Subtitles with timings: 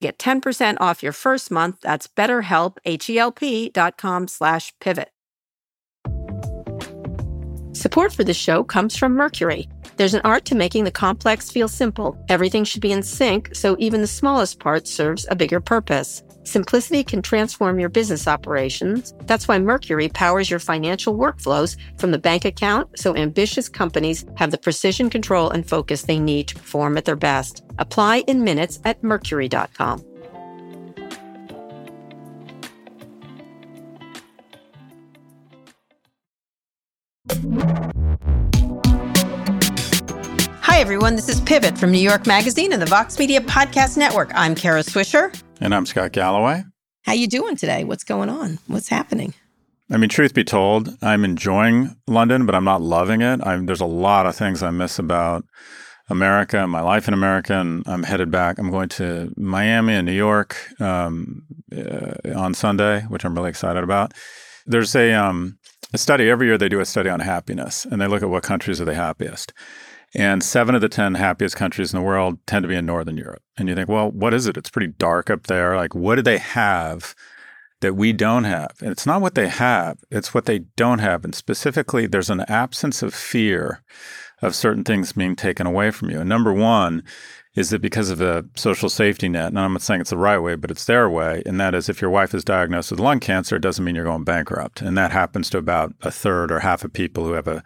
[0.00, 1.80] Get 10% off your first month.
[1.82, 5.10] That's betterhelp, H-E-L-P dot com slash pivot.
[7.72, 9.68] Support for this show comes from Mercury.
[9.96, 12.22] There's an art to making the complex feel simple.
[12.28, 16.22] Everything should be in sync, so even the smallest part serves a bigger purpose.
[16.50, 19.14] Simplicity can transform your business operations.
[19.26, 24.50] That's why Mercury powers your financial workflows from the bank account so ambitious companies have
[24.50, 27.62] the precision, control, and focus they need to perform at their best.
[27.78, 30.04] Apply in minutes at mercury.com.
[40.70, 41.16] Hi, everyone.
[41.16, 44.30] This is Pivot from New York Magazine and the Vox Media Podcast Network.
[44.36, 45.36] I'm Kara Swisher.
[45.60, 46.62] And I'm Scott Galloway.
[47.02, 47.82] How you doing today?
[47.82, 48.60] What's going on?
[48.68, 49.34] What's happening?
[49.90, 53.40] I mean, truth be told, I'm enjoying London, but I'm not loving it.
[53.42, 55.44] I'm, there's a lot of things I miss about
[56.08, 58.58] America, my life in America, and I'm headed back.
[58.58, 61.42] I'm going to Miami and New York um,
[61.76, 64.14] uh, on Sunday, which I'm really excited about.
[64.66, 65.58] There's a, um,
[65.92, 66.56] a study every year.
[66.56, 69.52] They do a study on happiness, and they look at what countries are the happiest.
[70.14, 73.16] And seven of the 10 happiest countries in the world tend to be in Northern
[73.16, 73.42] Europe.
[73.56, 74.56] And you think, well, what is it?
[74.56, 75.76] It's pretty dark up there.
[75.76, 77.14] Like, what do they have
[77.80, 78.74] that we don't have?
[78.80, 81.24] And it's not what they have, it's what they don't have.
[81.24, 83.82] And specifically, there's an absence of fear
[84.42, 86.20] of certain things being taken away from you.
[86.20, 87.04] And number one
[87.56, 90.38] is that because of the social safety net, and I'm not saying it's the right
[90.38, 93.18] way, but it's their way, and that is if your wife is diagnosed with lung
[93.18, 94.80] cancer, it doesn't mean you're going bankrupt.
[94.80, 97.64] And that happens to about a third or half of people who have a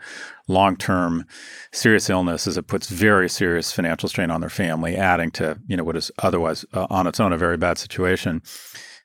[0.48, 1.26] long term
[1.70, 5.76] serious illness as it puts very serious financial strain on their family, adding to, you
[5.76, 8.40] know, what is otherwise uh, on its own a very bad situation.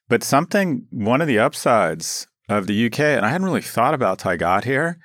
[0.07, 4.19] But something, one of the upsides of the UK, and I hadn't really thought about
[4.19, 4.97] till I got here,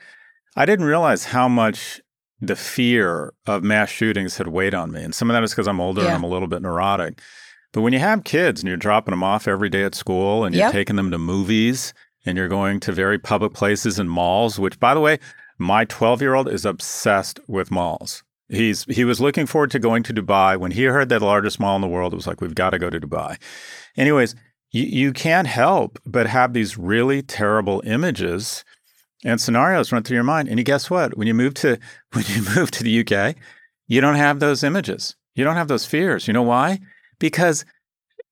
[0.56, 2.00] I didn't realize how much
[2.46, 5.02] the fear of mass shootings had weighed on me.
[5.02, 6.08] And some of that is because I'm older yeah.
[6.08, 7.20] and I'm a little bit neurotic.
[7.72, 10.54] But when you have kids and you're dropping them off every day at school and
[10.54, 10.72] you're yep.
[10.72, 11.92] taking them to movies
[12.24, 15.18] and you're going to very public places and malls, which by the way,
[15.58, 18.22] my 12 year old is obsessed with malls.
[18.48, 21.58] He's he was looking forward to going to Dubai when he heard that the largest
[21.58, 22.12] mall in the world.
[22.12, 23.40] It was like we've got to go to Dubai.
[23.96, 24.34] Anyways,
[24.70, 28.64] you, you can't help but have these really terrible images
[29.24, 30.48] and scenarios run through your mind.
[30.48, 31.16] And you guess what?
[31.16, 31.78] When you move to
[32.12, 33.36] when you move to the UK,
[33.86, 35.16] you don't have those images.
[35.34, 36.28] You don't have those fears.
[36.28, 36.78] You know why?
[37.18, 37.64] Because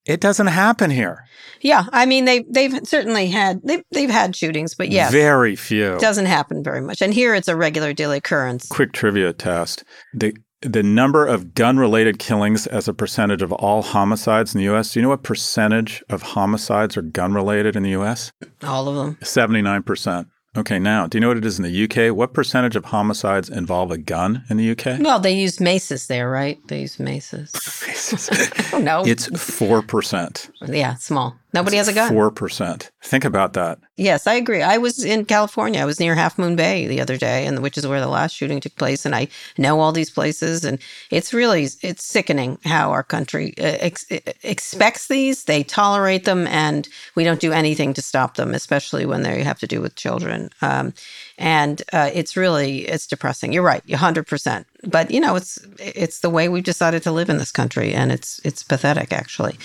[0.05, 1.25] it doesn't happen here.
[1.61, 5.95] Yeah, I mean they they've certainly had they've they've had shootings, but yes, very few.
[5.95, 8.67] It doesn't happen very much, and here it's a regular daily occurrence.
[8.67, 13.83] Quick trivia test: the the number of gun related killings as a percentage of all
[13.83, 14.93] homicides in the U.S.
[14.93, 18.33] Do you know what percentage of homicides are gun related in the U.S.?
[18.63, 19.19] All of them.
[19.23, 20.29] Seventy nine percent.
[20.55, 22.15] Okay, now, do you know what it is in the UK?
[22.15, 25.01] What percentage of homicides involve a gun in the UK?
[25.01, 26.59] Well, they use maces there, right?
[26.69, 27.53] They use maces.
[27.87, 28.29] maces.
[28.75, 29.03] no.
[29.07, 30.51] It's 4%.
[30.69, 31.39] Yeah, small.
[31.55, 32.13] Nobody has a gun.
[32.13, 32.91] 4%.
[33.03, 33.79] Think about that.
[33.97, 34.63] Yes, I agree.
[34.63, 35.81] I was in California.
[35.81, 38.35] I was near Half Moon Bay the other day, and which is where the last
[38.35, 39.05] shooting took place.
[39.05, 40.79] And I know all these places, and
[41.11, 44.07] it's really it's sickening how our country uh, ex-
[44.43, 45.45] expects these.
[45.45, 49.59] They tolerate them, and we don't do anything to stop them, especially when they have
[49.61, 50.49] to do with children.
[50.63, 50.95] Um,
[51.39, 53.53] and uh, it's really it's depressing.
[53.53, 54.67] You're right, hundred percent.
[54.85, 58.13] But you know, it's it's the way we've decided to live in this country, and
[58.13, 59.59] it's it's pathetic, actually.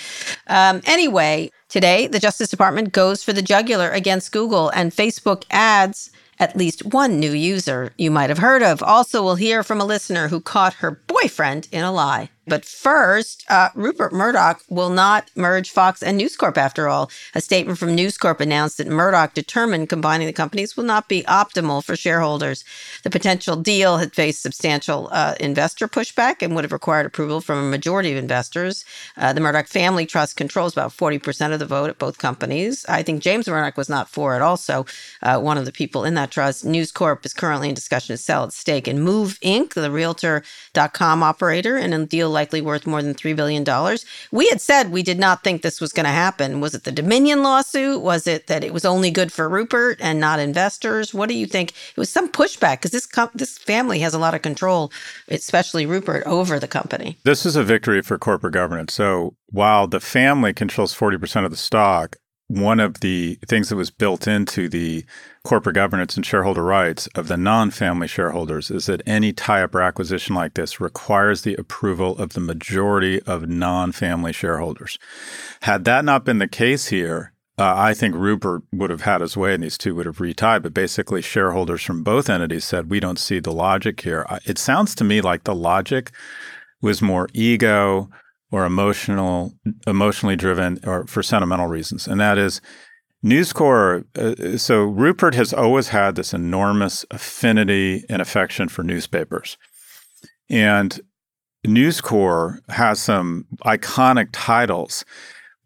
[0.46, 6.10] Um, anyway, today the Justice Department goes for the jugular against Google, and Facebook adds
[6.40, 8.82] at least one new user you might have heard of.
[8.82, 12.30] Also, we'll hear from a listener who caught her boyfriend in a lie.
[12.48, 17.10] But first, uh, Rupert Murdoch will not merge Fox and News Corp after all.
[17.34, 21.22] A statement from News Corp announced that Murdoch determined combining the companies will not be
[21.24, 22.64] optimal for shareholders.
[23.02, 27.58] The potential deal had faced substantial uh, investor pushback and would have required approval from
[27.58, 28.84] a majority of investors.
[29.16, 32.86] Uh, the Murdoch Family Trust controls about 40% of the vote at both companies.
[32.88, 34.86] I think James Murdoch was not for it, also,
[35.22, 36.64] uh, one of the people in that trust.
[36.64, 41.22] News Corp is currently in discussion to sell its stake in Move Inc., the Realtor.com
[41.22, 43.64] operator, in a deal likely worth more than $3 billion.
[44.30, 46.60] We had said we did not think this was going to happen.
[46.60, 48.00] Was it the Dominion lawsuit?
[48.00, 51.12] Was it that it was only good for Rupert and not investors?
[51.12, 51.70] What do you think?
[51.70, 54.92] It was some pushback because this, com- this family has a lot of control,
[55.28, 57.18] especially Rupert, over the company.
[57.24, 58.94] This is a victory for corporate governance.
[58.94, 62.16] So while the family controls 40% of the stock,
[62.48, 65.04] one of the things that was built into the
[65.44, 69.74] corporate governance and shareholder rights of the non family shareholders is that any tie up
[69.74, 74.98] or acquisition like this requires the approval of the majority of non family shareholders.
[75.62, 79.36] Had that not been the case here, uh, I think Rupert would have had his
[79.36, 80.62] way and these two would have retied.
[80.62, 84.24] But basically, shareholders from both entities said, we don't see the logic here.
[84.46, 86.12] It sounds to me like the logic
[86.80, 88.08] was more ego
[88.50, 89.54] or emotional,
[89.86, 92.60] emotionally driven, or for sentimental reasons, and that is
[93.22, 94.06] News Corp.
[94.16, 99.56] Uh, so Rupert has always had this enormous affinity and affection for newspapers,
[100.48, 101.00] and
[101.66, 105.04] News Corp has some iconic titles.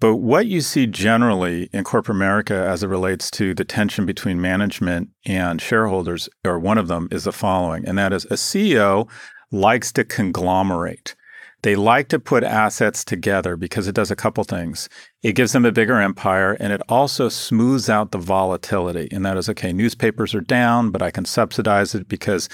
[0.00, 4.40] But what you see generally in corporate America as it relates to the tension between
[4.40, 9.08] management and shareholders, or one of them, is the following, and that is a CEO
[9.52, 11.14] likes to conglomerate.
[11.62, 14.88] They like to put assets together because it does a couple things.
[15.22, 19.08] It gives them a bigger empire and it also smooths out the volatility.
[19.12, 22.48] And that is okay, newspapers are down, but I can subsidize it because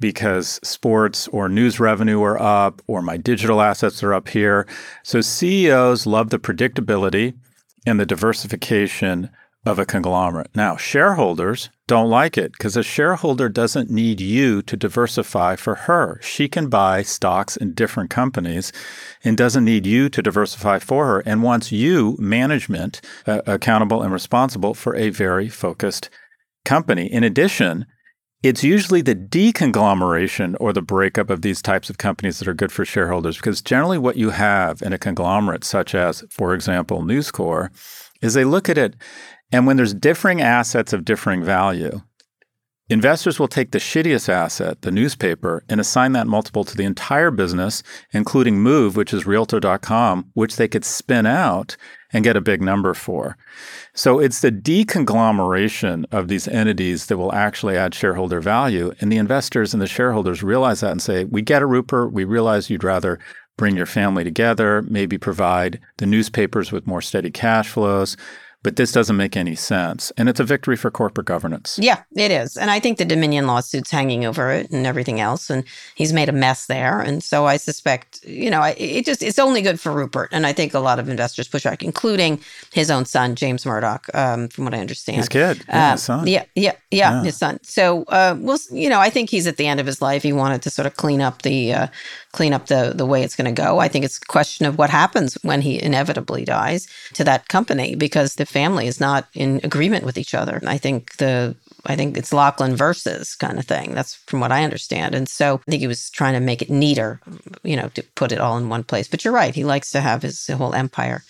[0.00, 4.66] because sports or news revenue are up or my digital assets are up here.
[5.02, 7.34] So CEOs love the predictability
[7.86, 9.30] and the diversification
[9.66, 10.50] of a conglomerate.
[10.54, 16.20] Now, shareholders don't like it because a shareholder doesn't need you to diversify for her.
[16.22, 18.72] She can buy stocks in different companies
[19.22, 24.12] and doesn't need you to diversify for her and wants you, management, uh, accountable and
[24.12, 26.10] responsible for a very focused
[26.64, 27.10] company.
[27.10, 27.86] In addition,
[28.44, 32.70] it's usually the deconglomeration or the breakup of these types of companies that are good
[32.70, 37.30] for shareholders because generally what you have in a conglomerate such as for example News
[37.30, 37.72] Corp
[38.20, 38.96] is they look at it
[39.54, 42.00] and when there's differing assets of differing value,
[42.88, 47.30] investors will take the shittiest asset, the newspaper, and assign that multiple to the entire
[47.30, 51.76] business, including Move, which is Realtor.com, which they could spin out
[52.12, 53.36] and get a big number for.
[53.94, 58.92] So it's the deconglomeration of these entities that will actually add shareholder value.
[59.00, 62.12] And the investors and the shareholders realize that and say, we get a Rupert.
[62.12, 63.20] We realize you'd rather
[63.56, 68.16] bring your family together, maybe provide the newspapers with more steady cash flows
[68.64, 70.10] but this doesn't make any sense.
[70.16, 71.78] And it's a victory for corporate governance.
[71.80, 72.56] Yeah, it is.
[72.56, 75.50] And I think the Dominion lawsuit's hanging over it and everything else.
[75.50, 75.64] And
[75.94, 77.00] he's made a mess there.
[77.00, 80.30] And so I suspect, you know, it just, it's only good for Rupert.
[80.32, 82.40] And I think a lot of investors push back, including
[82.72, 85.18] his own son, James Murdoch, um, from what I understand.
[85.18, 85.62] His kid.
[85.68, 86.26] Yeah, uh, his son.
[86.26, 87.60] Yeah, yeah, yeah, yeah, his son.
[87.62, 90.22] So, uh, we'll, you know, I think he's at the end of his life.
[90.22, 91.86] He wanted to sort of clean up the, uh,
[92.34, 93.78] clean up the the way it's going to go.
[93.78, 97.94] I think it's a question of what happens when he inevitably dies to that company
[97.94, 100.60] because the family is not in agreement with each other.
[100.66, 101.54] I think the
[101.86, 103.94] I think it's Lachlan versus kind of thing.
[103.94, 105.14] That's from what I understand.
[105.14, 107.20] And so I think he was trying to make it neater,
[107.62, 109.06] you know, to put it all in one place.
[109.06, 109.54] But you're right.
[109.54, 111.22] He likes to have his whole empire.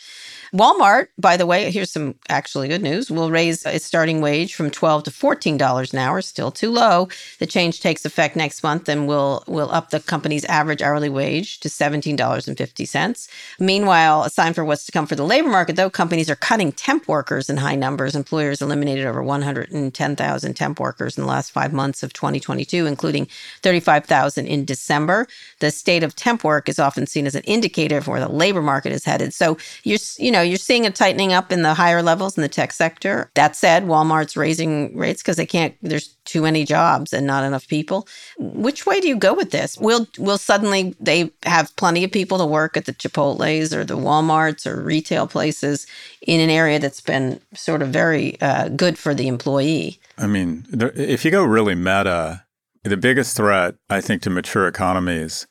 [0.54, 4.70] Walmart, by the way, here's some actually good news, will raise its starting wage from
[4.70, 7.08] 12 to $14 an hour, still too low.
[7.40, 11.58] The change takes effect next month and will will up the company's average hourly wage
[11.60, 13.28] to $17.50.
[13.58, 16.70] Meanwhile, a sign for what's to come for the labor market, though, companies are cutting
[16.70, 18.14] temp workers in high numbers.
[18.14, 23.26] Employers eliminated over 110,000 temp workers in the last 5 months of 2022, including
[23.62, 25.26] 35,000 in December.
[25.58, 28.62] The state of temp work is often seen as an indicator of where the labor
[28.62, 29.34] market is headed.
[29.34, 32.48] So you're you know, you're seeing a tightening up in the higher levels in the
[32.48, 33.30] tech sector.
[33.34, 37.68] That said, Walmart's raising rates because they can't, there's too many jobs and not enough
[37.68, 38.08] people.
[38.38, 39.76] Which way do you go with this?
[39.78, 43.96] Will will suddenly they have plenty of people to work at the Chipotle's or the
[43.96, 45.86] Walmarts or retail places
[46.22, 49.98] in an area that's been sort of very uh, good for the employee?
[50.18, 52.44] I mean, if you go really meta,
[52.84, 55.46] the biggest threat, I think, to mature economies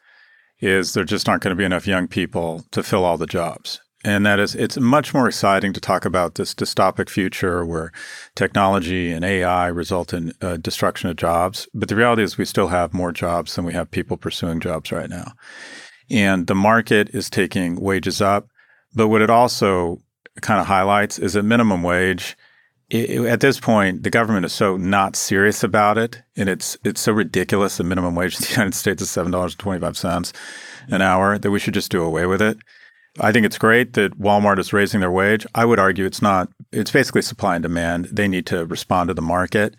[0.60, 3.82] is there just aren't going to be enough young people to fill all the jobs.
[4.04, 7.92] And that is, it's much more exciting to talk about this dystopic future where
[8.36, 11.68] technology and AI result in uh, destruction of jobs.
[11.74, 14.92] But the reality is, we still have more jobs than we have people pursuing jobs
[14.92, 15.34] right now.
[16.10, 18.48] and the market is taking wages up.
[18.94, 20.02] But what it also
[20.42, 22.36] kind of highlights is that minimum wage
[22.90, 27.02] it, at this point, the government is so not serious about it, and it's it's
[27.02, 27.78] so ridiculous.
[27.78, 30.34] The minimum wage in the United States is seven dollars and twenty five cents
[30.90, 32.58] an hour that we should just do away with it.
[33.20, 35.46] I think it's great that Walmart is raising their wage.
[35.54, 36.50] I would argue it's not.
[36.72, 38.06] It's basically supply and demand.
[38.06, 39.76] They need to respond to the market.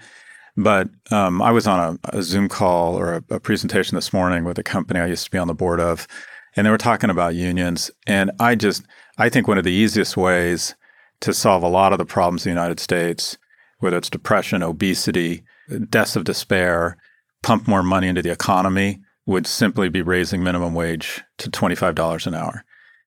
[0.57, 4.45] But um, I was on a, a, Zoom call or a, a presentation this morning
[4.45, 6.07] with a company I used to be on the board of,
[6.55, 7.91] and they were talking about unions.
[8.07, 8.85] And I just
[9.19, 10.77] I think one of the easiest ways
[11.21, 13.37] to solve a lot of the problems in the United States,
[13.81, 15.43] whether it's depression, obesity,
[15.89, 16.99] deaths of despair,
[17.43, 22.35] pump more money into the economy, would simply be raising minimum wage to $25 an
[22.35, 22.65] hour.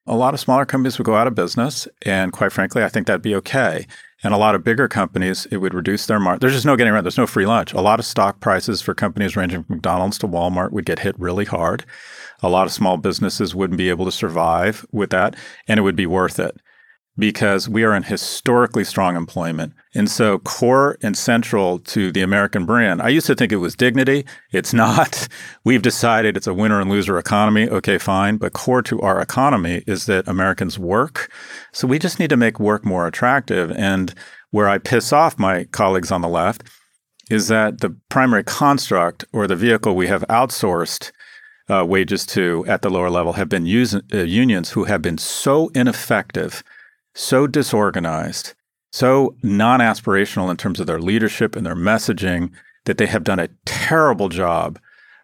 [0.08, 1.86] A lot of smaller companies would go out of business.
[2.06, 3.86] And quite frankly, I think that'd be okay.
[4.24, 6.40] And a lot of bigger companies, it would reduce their margin.
[6.40, 7.04] There's just no getting around.
[7.04, 7.74] There's no free lunch.
[7.74, 11.18] A lot of stock prices for companies ranging from McDonald's to Walmart would get hit
[11.20, 11.84] really hard.
[12.42, 15.36] A lot of small businesses wouldn't be able to survive with that,
[15.68, 16.58] and it would be worth it
[17.18, 19.72] because we are in historically strong employment.
[19.94, 23.74] And so, core and central to the American brand, I used to think it was
[23.74, 24.24] dignity.
[24.52, 25.26] It's not.
[25.64, 27.68] We've decided it's a winner and loser economy.
[27.68, 28.36] Okay, fine.
[28.36, 31.30] But core to our economy is that Americans work.
[31.72, 33.72] So, we just need to make work more attractive.
[33.72, 34.14] And
[34.50, 36.62] where I piss off my colleagues on the left
[37.30, 41.12] is that the primary construct or the vehicle we have outsourced
[41.68, 45.18] uh, wages to at the lower level have been use, uh, unions who have been
[45.18, 46.62] so ineffective
[47.18, 48.54] so disorganized,
[48.92, 52.50] so non aspirational in terms of their leadership and their messaging
[52.84, 54.78] that they have done a terrible job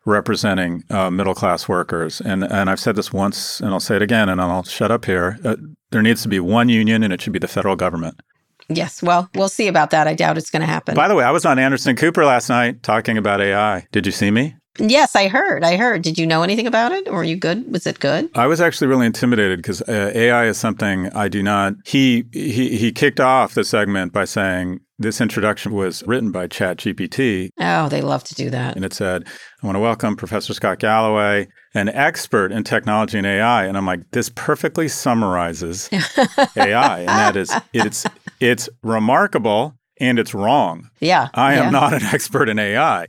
[0.05, 2.21] representing uh, middle class workers.
[2.21, 5.07] And, and I've said this once and I'll say it again and I'll shut up
[5.07, 5.39] here.
[5.45, 5.57] Uh,
[5.93, 8.21] there needs to be one union and it should be the federal government.
[8.69, 9.03] Yes.
[9.03, 10.07] Well, we'll see about that.
[10.07, 10.95] I doubt it's going to happen.
[10.95, 13.87] By the way, I was on Anderson Cooper last night talking about AI.
[13.93, 14.57] Did you see me?
[14.79, 15.63] Yes, I heard.
[15.63, 16.03] I heard.
[16.03, 17.09] Did you know anything about it?
[17.09, 17.71] Or were you good?
[17.71, 18.29] Was it good?
[18.35, 21.75] I was actually really intimidated because uh, AI is something I do not.
[21.85, 27.51] He he he kicked off the segment by saying this introduction was written by ChatGPT.
[27.61, 28.75] Oh, they love to do that.
[28.75, 29.25] And it said,
[29.63, 33.87] "I want to welcome Professor Scott Galloway, an expert in technology and AI." And I'm
[33.87, 35.89] like, this perfectly summarizes
[36.57, 38.07] AI, and that is it's
[38.41, 40.91] it's remarkable and it's wrong.
[41.01, 41.71] Yeah, I am yeah.
[41.71, 43.07] not an expert in AI.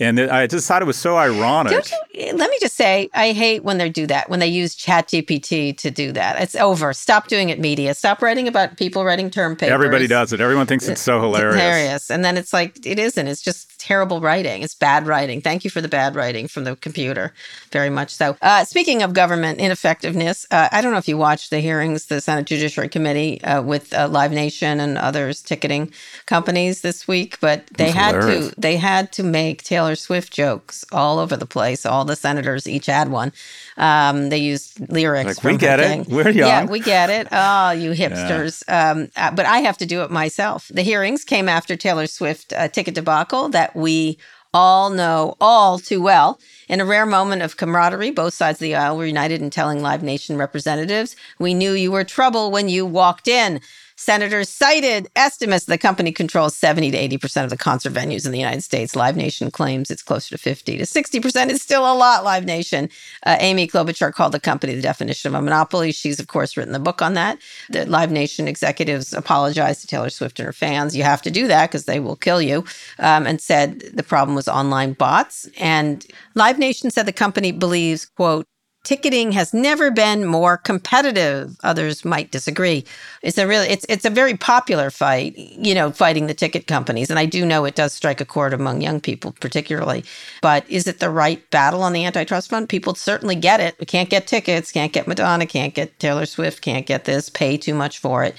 [0.00, 1.92] And I just thought it was so ironic.
[2.14, 5.76] You, let me just say, I hate when they do that, when they use ChatGPT
[5.76, 6.40] to do that.
[6.40, 6.94] It's over.
[6.94, 7.94] Stop doing it, media.
[7.94, 9.72] Stop writing about people writing term papers.
[9.72, 10.40] Everybody does it.
[10.40, 11.54] Everyone thinks it's so hilarious.
[11.54, 12.10] Hilarious.
[12.10, 13.28] And then it's like, it isn't.
[13.28, 14.62] It's just terrible writing.
[14.62, 15.42] It's bad writing.
[15.42, 17.34] Thank you for the bad writing from the computer.
[17.70, 18.36] Very much so.
[18.40, 22.22] Uh, speaking of government ineffectiveness, uh, I don't know if you watched the hearings, the
[22.22, 25.92] Senate Judiciary Committee uh, with uh, Live Nation and others ticketing
[26.30, 28.54] companies this week, but they had hilarious.
[28.54, 31.84] to they had to make Taylor Swift jokes all over the place.
[31.84, 33.32] All the senators each had one.
[33.76, 35.36] Um, they used lyrics.
[35.36, 36.06] Like, we get it.
[36.06, 36.48] We're young.
[36.48, 37.26] Yeah, we get it.
[37.32, 38.62] Oh, you hipsters.
[38.68, 38.90] Yeah.
[38.90, 40.70] Um, uh, but I have to do it myself.
[40.72, 44.16] The hearings came after Taylor Swift uh, ticket debacle that we
[44.54, 46.38] all know all too well.
[46.68, 49.82] In a rare moment of camaraderie, both sides of the aisle were united in telling
[49.82, 53.60] Live Nation representatives, We knew you were trouble when you walked in.
[54.00, 58.38] Senators cited estimates the company controls 70 to 80% of the concert venues in the
[58.38, 58.96] United States.
[58.96, 61.50] Live Nation claims it's closer to 50 to 60%.
[61.50, 62.88] It's still a lot, Live Nation.
[63.26, 65.92] Uh, Amy Klobuchar called the company the definition of a monopoly.
[65.92, 67.38] She's, of course, written the book on that.
[67.68, 70.96] The Live Nation executives apologized to Taylor Swift and her fans.
[70.96, 72.64] You have to do that because they will kill you,
[73.00, 75.46] um, and said the problem was online bots.
[75.58, 78.46] And Live Nation said the company believes, quote,
[78.82, 81.56] ticketing has never been more competitive.
[81.62, 82.84] Others might disagree.
[83.22, 87.10] It's a really it's it's a very popular fight, you know, fighting the ticket companies.
[87.10, 90.04] And I do know it does strike a chord among young people particularly.
[90.40, 92.68] But is it the right battle on the antitrust front?
[92.68, 93.76] People certainly get it.
[93.78, 97.56] We can't get tickets, can't get Madonna, can't get Taylor Swift, can't get this, pay
[97.56, 98.34] too much for it.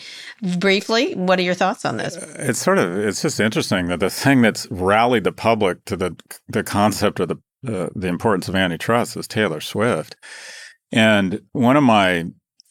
[0.57, 2.15] Briefly, what are your thoughts on this?
[2.15, 6.15] It's sort of it's just interesting that the thing that's rallied the public to the
[6.48, 10.15] the concept of the the importance of antitrust is Taylor Swift.
[10.91, 12.25] And one of my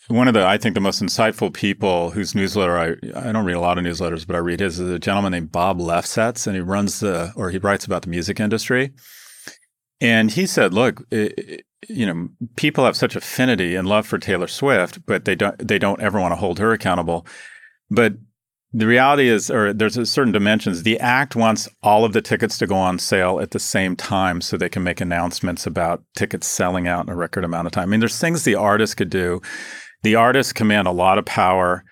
[0.09, 3.57] one of the I think the most insightful people whose newsletter I I don't read
[3.57, 6.57] a lot of newsletters, but I read his is a gentleman named Bob Lefsetz, and
[6.57, 8.93] he runs the or he writes about the music industry.
[10.01, 14.49] And he said, "Look, it, you know, people have such affinity and love for Taylor
[14.49, 17.27] Swift, but they don't they don't ever want to hold her accountable.
[17.91, 18.15] But
[18.73, 20.85] the reality is, or there's a certain dimensions.
[20.85, 24.41] The act wants all of the tickets to go on sale at the same time
[24.41, 27.85] so they can make announcements about tickets selling out in a record amount of time.
[27.85, 29.41] I mean, there's things the artist could do.
[30.03, 31.85] The artists command a lot of power.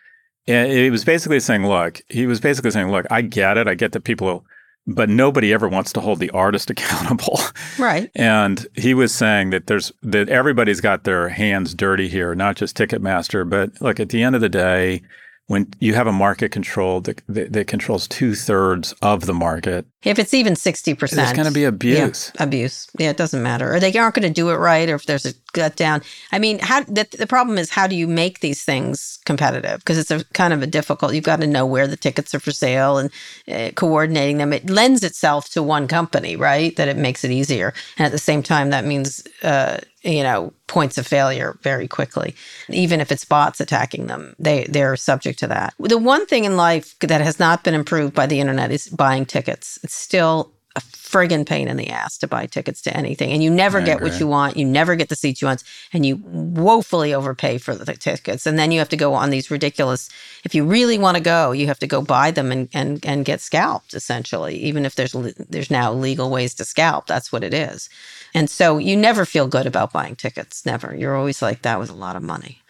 [0.47, 3.66] And he was basically saying, look, he was basically saying, look, I get it.
[3.66, 4.44] I get that people
[4.88, 7.38] but nobody ever wants to hold the artist accountable.
[7.78, 8.11] Right.
[8.14, 12.76] And he was saying that there's that everybody's got their hands dirty here, not just
[12.76, 15.02] Ticketmaster, but look at the end of the day,
[15.49, 19.87] when you have a market control that, that, that controls two thirds of the market.
[20.05, 22.31] If it's even 60%, there's going to be abuse.
[22.35, 22.87] Yeah, abuse.
[22.99, 23.75] Yeah, it doesn't matter.
[23.75, 26.02] Or they aren't going to do it right, or if there's a gut down.
[26.33, 29.78] I mean, how the, the problem is how do you make these things competitive?
[29.78, 32.40] Because it's a kind of a difficult, you've got to know where the tickets are
[32.40, 33.11] for sale and
[33.50, 34.52] uh, coordinating them.
[34.52, 36.76] It lends itself to one company, right?
[36.76, 37.73] That it makes it easier.
[37.97, 39.78] And at the same time, that means, uh,
[40.09, 42.35] you know, points of failure very quickly.
[42.69, 45.75] Even if it's bots attacking them, they they're subject to that.
[45.79, 49.27] The one thing in life that has not been improved by the internet is buying
[49.27, 49.79] tickets.
[49.83, 53.33] It's still a friggin' pain in the ass to buy tickets to anything.
[53.33, 54.11] And you never I get agree.
[54.11, 54.57] what you want.
[54.57, 55.65] You never get the seats you want.
[55.93, 58.47] And you woefully overpay for the tickets.
[58.47, 60.09] And then you have to go on these ridiculous,
[60.45, 63.25] if you really want to go, you have to go buy them and, and, and
[63.25, 64.57] get scalped, essentially.
[64.57, 65.12] Even if there's
[65.49, 67.88] there's now legal ways to scalp, that's what it is.
[68.35, 70.64] And so you never feel good about buying tickets.
[70.66, 70.94] Never.
[70.94, 72.62] You're always like, that was a lot of money.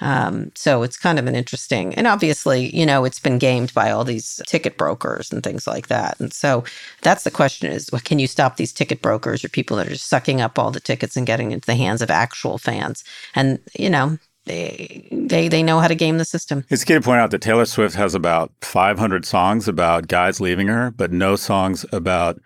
[0.00, 3.92] Um, so it's kind of an interesting, and obviously, you know, it's been gamed by
[3.92, 6.18] all these ticket brokers and things like that.
[6.18, 6.64] And so
[7.02, 9.90] that's the question: is well, can you stop these ticket brokers or people that are
[9.90, 13.04] just sucking up all the tickets and getting into the hands of actual fans?
[13.36, 16.64] And you know, they they they know how to game the system.
[16.68, 20.66] It's good to point out that Taylor Swift has about 500 songs about guys leaving
[20.66, 22.40] her, but no songs about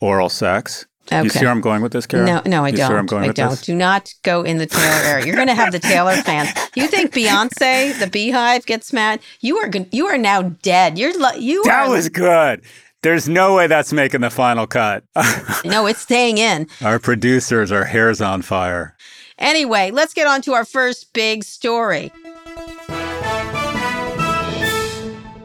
[0.00, 0.86] oral sex.
[1.12, 1.22] Okay.
[1.22, 2.24] You see where I'm going with this, Kara?
[2.24, 2.86] No, no, I you don't.
[2.86, 3.50] See where I'm going I with don't.
[3.50, 3.62] This?
[3.62, 5.26] Do not go in the Taylor area.
[5.26, 6.48] You're going to have the Taylor fans.
[6.74, 9.20] You think Beyonce, the BeyHive, gets mad?
[9.40, 9.70] You are.
[9.92, 10.98] You are now dead.
[10.98, 11.62] You're you.
[11.64, 12.62] That are, was good.
[13.02, 15.04] There's no way that's making the final cut.
[15.64, 16.68] no, it's staying in.
[16.82, 18.96] Our producers, our hair's on fire.
[19.38, 22.10] Anyway, let's get on to our first big story.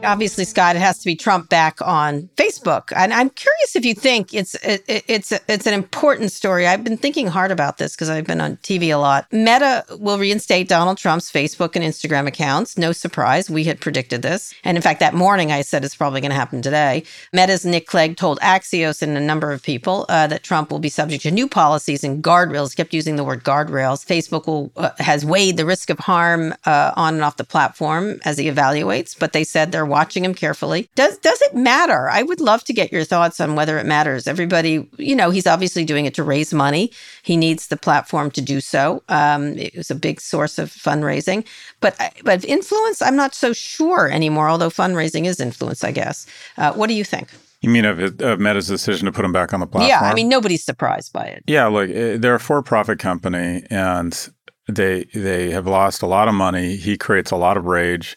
[0.02, 3.94] Obviously, Scott, it has to be Trump back on Facebook, and I'm curious if you
[3.94, 6.66] think it's it, it's it's an important story.
[6.66, 9.26] I've been thinking hard about this because I've been on TV a lot.
[9.30, 12.78] Meta will reinstate Donald Trump's Facebook and Instagram accounts.
[12.78, 16.22] No surprise, we had predicted this, and in fact, that morning I said it's probably
[16.22, 17.02] going to happen today.
[17.34, 20.88] Meta's Nick Clegg told Axios and a number of people uh, that Trump will be
[20.88, 22.70] subject to new policies and guardrails.
[22.70, 24.06] He Kept using the word guardrails.
[24.06, 28.18] Facebook will uh, has weighed the risk of harm uh, on and off the platform
[28.24, 30.88] as he evaluates, but they said they're watching him carefully.
[30.94, 32.08] Does does it matter?
[32.08, 34.26] I would love to get your thoughts on whether it matters.
[34.26, 36.90] Everybody, you know, he's obviously doing it to raise money.
[37.22, 39.02] He needs the platform to do so.
[39.08, 41.44] Um, it was a big source of fundraising,
[41.80, 44.48] but but influence, I'm not so sure anymore.
[44.48, 46.26] Although fundraising is influence, I guess.
[46.56, 47.28] Uh, what do you think?
[47.60, 49.88] You mean of, of Meta's decision to put him back on the platform?
[49.88, 51.44] Yeah, I mean nobody's surprised by it.
[51.46, 54.30] Yeah, look, eh, they're a for-profit company, and
[54.66, 56.76] they they have lost a lot of money.
[56.76, 58.16] He creates a lot of rage.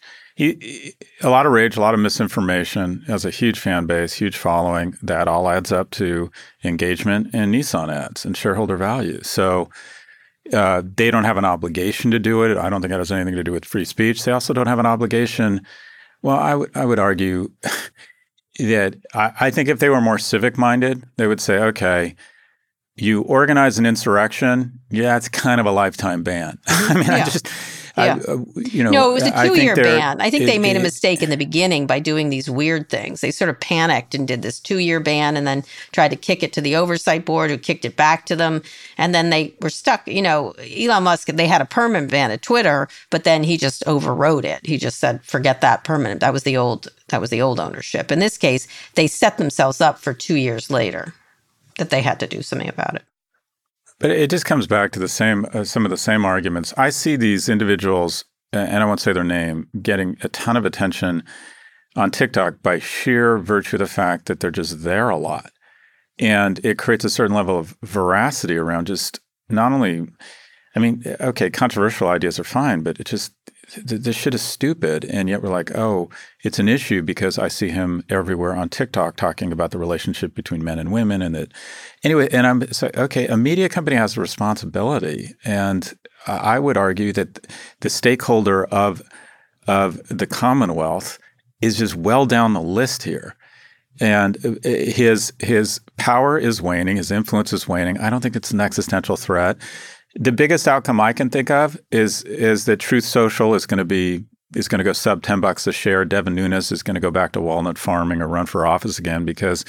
[1.22, 3.04] A lot of rage, a lot of misinformation.
[3.08, 4.96] Has a huge fan base, huge following.
[5.02, 6.30] That all adds up to
[6.64, 9.22] engagement and Nissan ads and shareholder value.
[9.24, 9.70] So
[10.52, 12.58] uh, they don't have an obligation to do it.
[12.58, 14.24] I don't think it has anything to do with free speech.
[14.24, 15.62] They also don't have an obligation.
[16.22, 17.50] Well, I would I would argue
[18.60, 22.16] that I, I think if they were more civic minded, they would say, okay,
[22.96, 26.60] you organize an insurrection, yeah, it's kind of a lifetime ban.
[26.68, 27.16] I mean, Yeah.
[27.16, 27.48] I just,
[27.96, 28.18] Yeah.
[28.28, 28.38] I, uh,
[28.72, 30.20] you know, No, it was a two-year ban.
[30.20, 33.22] I think it- they made a mistake in the beginning by doing these weird things.
[33.22, 36.54] They sort of panicked and did this two-year ban, and then tried to kick it
[36.54, 38.64] to the oversight board, who kicked it back to them,
[38.98, 40.08] and then they were stuck.
[40.08, 41.28] You know, Elon Musk.
[41.28, 44.66] They had a permanent ban at Twitter, but then he just overrode it.
[44.66, 46.88] He just said, "Forget that permanent." That was the old.
[47.10, 48.12] That was the old ownership.
[48.12, 51.14] In this case, they set themselves up for two years later
[51.78, 53.04] that they had to do something about it.
[54.00, 56.74] But it just comes back to the same, uh, some of the same arguments.
[56.78, 61.24] I see these individuals, and I won't say their name, getting a ton of attention
[61.96, 65.52] on TikTok by sheer virtue of the fact that they're just there a lot.
[66.20, 70.08] And it creates a certain level of veracity around just not only,
[70.76, 73.34] I mean, okay, controversial ideas are fine, but it just,
[73.84, 75.06] this shit is stupid.
[75.06, 76.10] And yet we're like, oh,
[76.44, 80.64] it's an issue because I see him everywhere on TikTok talking about the relationship between
[80.64, 81.22] men and women.
[81.22, 81.52] And that,
[82.04, 85.34] anyway, and I'm so, okay, a media company has a responsibility.
[85.44, 85.94] And
[86.28, 87.48] I would argue that
[87.82, 89.02] the stakeholder of,
[89.68, 91.20] of the Commonwealth
[91.62, 93.36] is just well down the list here.
[94.00, 98.00] And uh, his his power is waning, his influence is waning.
[98.00, 99.58] I don't think it's an existential threat.
[100.16, 103.86] The biggest outcome I can think of is is that Truth Social is going to
[103.86, 106.06] be is going to go sub ten bucks a share.
[106.06, 109.26] Devin Nunes is going to go back to walnut farming or run for office again
[109.26, 109.66] because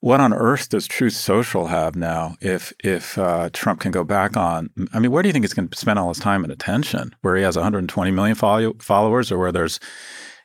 [0.00, 2.36] what on earth does Truth Social have now?
[2.40, 5.54] If if uh, Trump can go back on, I mean, where do you think he's
[5.54, 7.14] going to spend all his time and attention?
[7.20, 9.78] Where he has 120 million follow- followers, or where there's,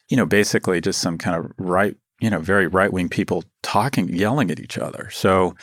[0.10, 4.10] you know, basically just some kind of right you know, very right wing people talking,
[4.10, 5.10] yelling at each other.
[5.12, 5.56] So,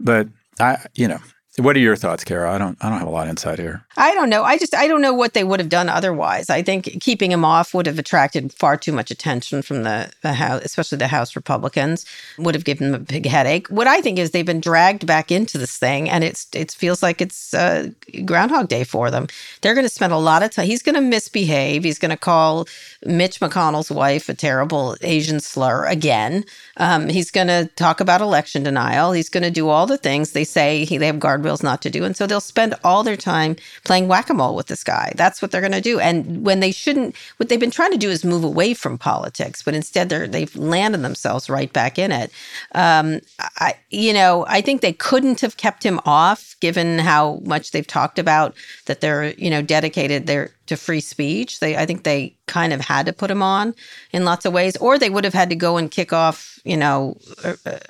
[0.00, 1.18] but I, you know,
[1.58, 2.52] what are your thoughts, Kara?
[2.52, 3.84] I don't I don't have a lot of insight here.
[3.96, 4.42] I don't know.
[4.42, 6.50] I just I don't know what they would have done otherwise.
[6.50, 10.34] I think keeping him off would have attracted far too much attention from the, the
[10.34, 12.04] House, especially the House Republicans.
[12.38, 13.68] Would have given them a big headache.
[13.68, 17.02] What I think is they've been dragged back into this thing, and it's it feels
[17.02, 17.88] like it's uh,
[18.24, 19.26] Groundhog Day for them.
[19.62, 20.66] They're going to spend a lot of time.
[20.66, 21.84] He's going to misbehave.
[21.84, 22.66] He's going to call
[23.04, 26.44] Mitch McConnell's wife a terrible Asian slur again.
[26.76, 29.12] Um, he's going to talk about election denial.
[29.12, 31.18] He's going to do all the things they say he, they have
[31.62, 32.04] not to do.
[32.04, 35.12] And so they'll spend all their time playing whack a mole with this guy.
[35.16, 36.00] That's what they're going to do.
[36.00, 39.62] And when they shouldn't, what they've been trying to do is move away from politics,
[39.62, 42.30] but instead they're, they've landed themselves right back in it.
[42.74, 43.20] Um,
[43.58, 47.86] I, you know, I think they couldn't have kept him off given how much they've
[47.86, 48.54] talked about
[48.86, 51.60] that they're, you know, dedicated their to free speech.
[51.60, 53.74] They, I think they kind of had to put him on
[54.12, 56.76] in lots of ways, or they would have had to go and kick off, you
[56.76, 57.16] know,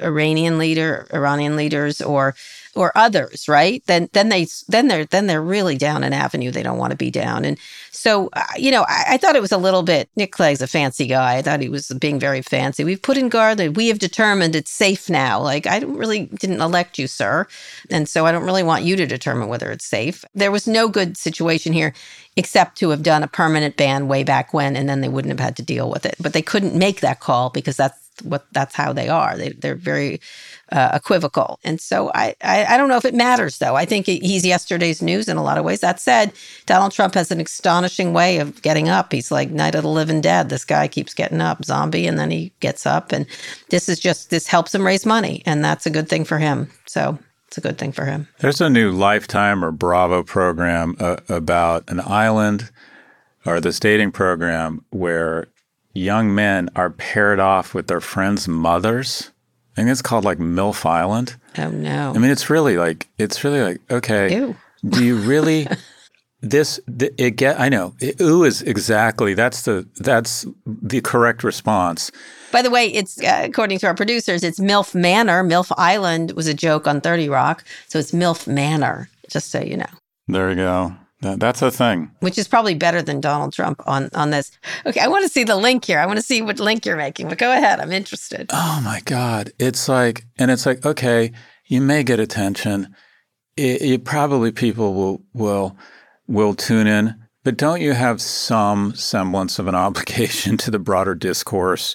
[0.01, 2.35] Iranian leader, Iranian leaders, or
[2.77, 3.83] or others, right?
[3.87, 6.97] Then then they then they're then they're really down an avenue they don't want to
[6.97, 7.45] be down.
[7.45, 7.59] And
[7.91, 10.09] so uh, you know, I, I, thought it was a little bit.
[10.17, 11.37] Nick Clegg's a fancy guy.
[11.37, 12.85] I thought he was being very fancy.
[12.85, 15.41] We've put in guard that we have determined it's safe now.
[15.41, 17.47] Like I really didn't elect you, sir,
[17.91, 20.25] and so I don't really want you to determine whether it's safe.
[20.35, 21.95] There was no good situation here
[22.37, 25.45] except to have done a permanent ban way back when, and then they wouldn't have
[25.45, 26.17] had to deal with it.
[26.21, 29.37] But they couldn't make that call because that's what that's how they are.
[29.37, 30.20] They they're very
[30.72, 33.76] uh, equivocal, and so I, I, I don't know if it matters though.
[33.76, 35.81] I think he's yesterday's news in a lot of ways.
[35.81, 36.33] That said,
[36.66, 39.12] Donald Trump has an astonishing way of getting up.
[39.12, 40.48] He's like Night of the Living Dead.
[40.48, 43.26] This guy keeps getting up, zombie, and then he gets up, and
[43.70, 46.70] this is just this helps him raise money, and that's a good thing for him.
[46.87, 48.29] So it's a good thing for him.
[48.38, 52.70] There's a new Lifetime or Bravo program uh, about an island
[53.46, 55.46] or this dating program where
[55.96, 59.30] young men are paired off with their friends' mothers.
[59.72, 61.37] I think it's called like MILF Island.
[61.59, 62.12] Oh no!
[62.14, 64.35] I mean, it's really like it's really like okay.
[64.35, 64.56] Ew.
[64.88, 65.66] Do you really?
[66.40, 67.94] this it get I know.
[68.00, 72.11] It, ooh is exactly that's the that's the correct response.
[72.52, 75.42] By the way, it's uh, according to our producers, it's MILF Manor.
[75.42, 79.76] MILF Island was a joke on 30 Rock, so it's MILF Manor, just so you
[79.76, 79.87] know.
[80.28, 80.96] There you go.
[81.20, 82.11] That, that's a thing.
[82.20, 84.50] Which is probably better than Donald Trump on on this.
[84.85, 85.98] Okay, I want to see the link here.
[85.98, 87.29] I want to see what link you're making.
[87.29, 87.81] But go ahead.
[87.81, 88.50] I'm interested.
[88.52, 89.50] Oh my god.
[89.59, 91.33] It's like and it's like okay,
[91.66, 92.94] you may get attention.
[93.57, 95.76] It, it probably people will will
[96.26, 101.14] will tune in, but don't you have some semblance of an obligation to the broader
[101.14, 101.94] discourse?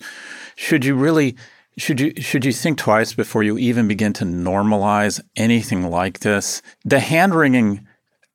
[0.56, 1.36] Should you really
[1.78, 6.62] should you should you think twice before you even begin to normalize anything like this?
[6.84, 7.88] The hand wringing,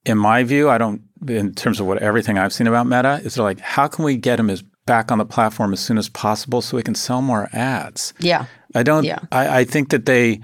[0.07, 3.35] in my view, I don't in terms of what everything I've seen about Meta is
[3.35, 6.09] they're like, how can we get him as back on the platform as soon as
[6.09, 8.15] possible so we can sell more ads?
[8.21, 8.47] Yeah.
[8.75, 9.19] I don't yeah.
[9.33, 10.41] I, I think that they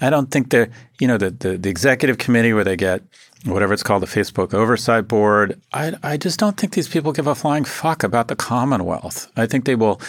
[0.00, 0.70] I don't think they're
[1.00, 3.02] you know the, the the executive committee where they get
[3.44, 5.60] whatever it's called, the Facebook Oversight Board.
[5.72, 9.30] I, I just don't think these people give a flying fuck about the Commonwealth.
[9.36, 10.00] I think they will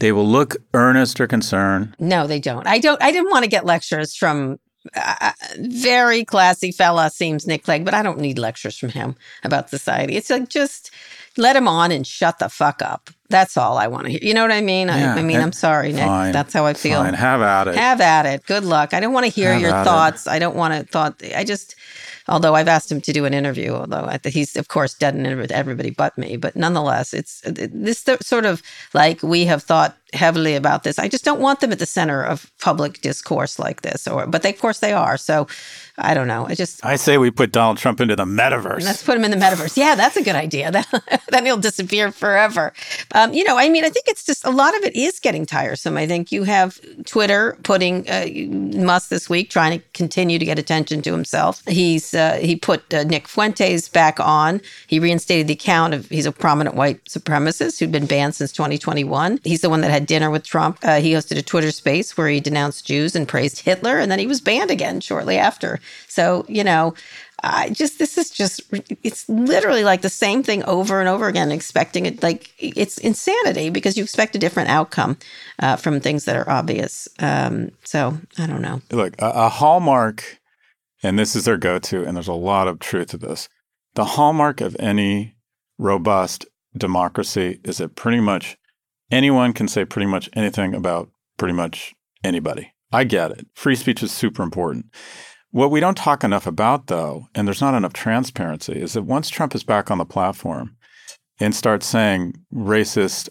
[0.00, 1.94] they will look earnest or concerned.
[1.98, 2.66] No, they don't.
[2.66, 3.00] I don't.
[3.02, 4.58] I didn't want to get lectures from
[4.94, 9.14] uh, very classy fella seems Nick Clegg, but I don't need lectures from him
[9.44, 10.16] about society.
[10.16, 10.90] It's like just
[11.36, 13.10] let him on and shut the fuck up.
[13.28, 14.20] That's all I want to hear.
[14.22, 14.88] You know what I mean?
[14.88, 16.04] Yeah, I, I, mean, I'm sorry, Nick.
[16.04, 17.02] Fine, That's how I feel.
[17.02, 17.14] Fine.
[17.14, 17.76] Have at it.
[17.76, 18.44] Have at it.
[18.46, 18.92] Good luck.
[18.92, 20.26] I don't want to hear Have your thoughts.
[20.26, 20.30] It.
[20.30, 21.22] I don't want to thought.
[21.36, 21.76] I just
[22.28, 25.42] although I've asked him to do an interview, although he's of course done an interview
[25.42, 26.36] with everybody but me.
[26.36, 28.62] But nonetheless, it's this sort of
[28.94, 30.98] like we have thought heavily about this.
[30.98, 34.42] I just don't want them at the center of public discourse like this, or but
[34.42, 35.16] they, of course they are.
[35.16, 35.46] So
[36.00, 36.46] I don't know.
[36.46, 38.82] I just I say we put Donald Trump into the metaverse.
[38.82, 39.76] Let's put him in the metaverse.
[39.76, 40.70] Yeah, that's a good idea.
[41.28, 42.72] then he'll disappear forever.
[43.14, 45.46] Um, you know, I mean, I think it's just a lot of it is getting
[45.46, 45.96] tiresome.
[45.96, 48.26] I think you have Twitter putting uh,
[48.78, 51.62] Musk this week trying to continue to get attention to himself.
[51.66, 54.60] He's uh, he put uh, Nick Fuentes back on.
[54.86, 59.40] He reinstated the account of he's a prominent white supremacist who'd been banned since 2021.
[59.44, 60.78] He's the one that had dinner with Trump.
[60.82, 64.18] Uh, he hosted a Twitter space where he denounced Jews and praised Hitler, and then
[64.18, 65.80] he was banned again shortly after.
[66.08, 66.94] So, you know,
[67.42, 68.60] I just this is just
[69.02, 73.70] it's literally like the same thing over and over again, expecting it like it's insanity
[73.70, 75.16] because you expect a different outcome
[75.58, 77.08] uh, from things that are obvious.
[77.18, 78.82] Um, so I don't know.
[78.90, 80.40] Look, a, a hallmark,
[81.02, 83.48] and this is their go-to, and there's a lot of truth to this.
[83.94, 85.36] The hallmark of any
[85.78, 88.56] robust democracy is that pretty much
[89.10, 92.72] anyone can say pretty much anything about pretty much anybody.
[92.92, 93.46] I get it.
[93.54, 94.86] Free speech is super important.
[95.52, 99.28] What we don't talk enough about, though, and there's not enough transparency, is that once
[99.28, 100.76] Trump is back on the platform
[101.40, 103.28] and starts saying racist,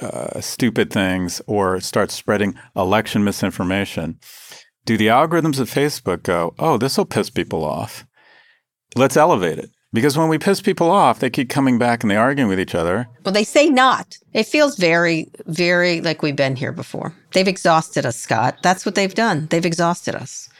[0.00, 4.18] uh, stupid things or starts spreading election misinformation,
[4.84, 8.06] do the algorithms of Facebook go, oh, this will piss people off?
[8.96, 9.70] Let's elevate it.
[9.96, 12.74] Because when we piss people off, they keep coming back and they arguing with each
[12.74, 13.08] other.
[13.24, 14.18] Well, they say not.
[14.34, 17.14] It feels very, very like we've been here before.
[17.32, 18.58] They've exhausted us, Scott.
[18.62, 19.46] That's what they've done.
[19.46, 20.50] They've exhausted us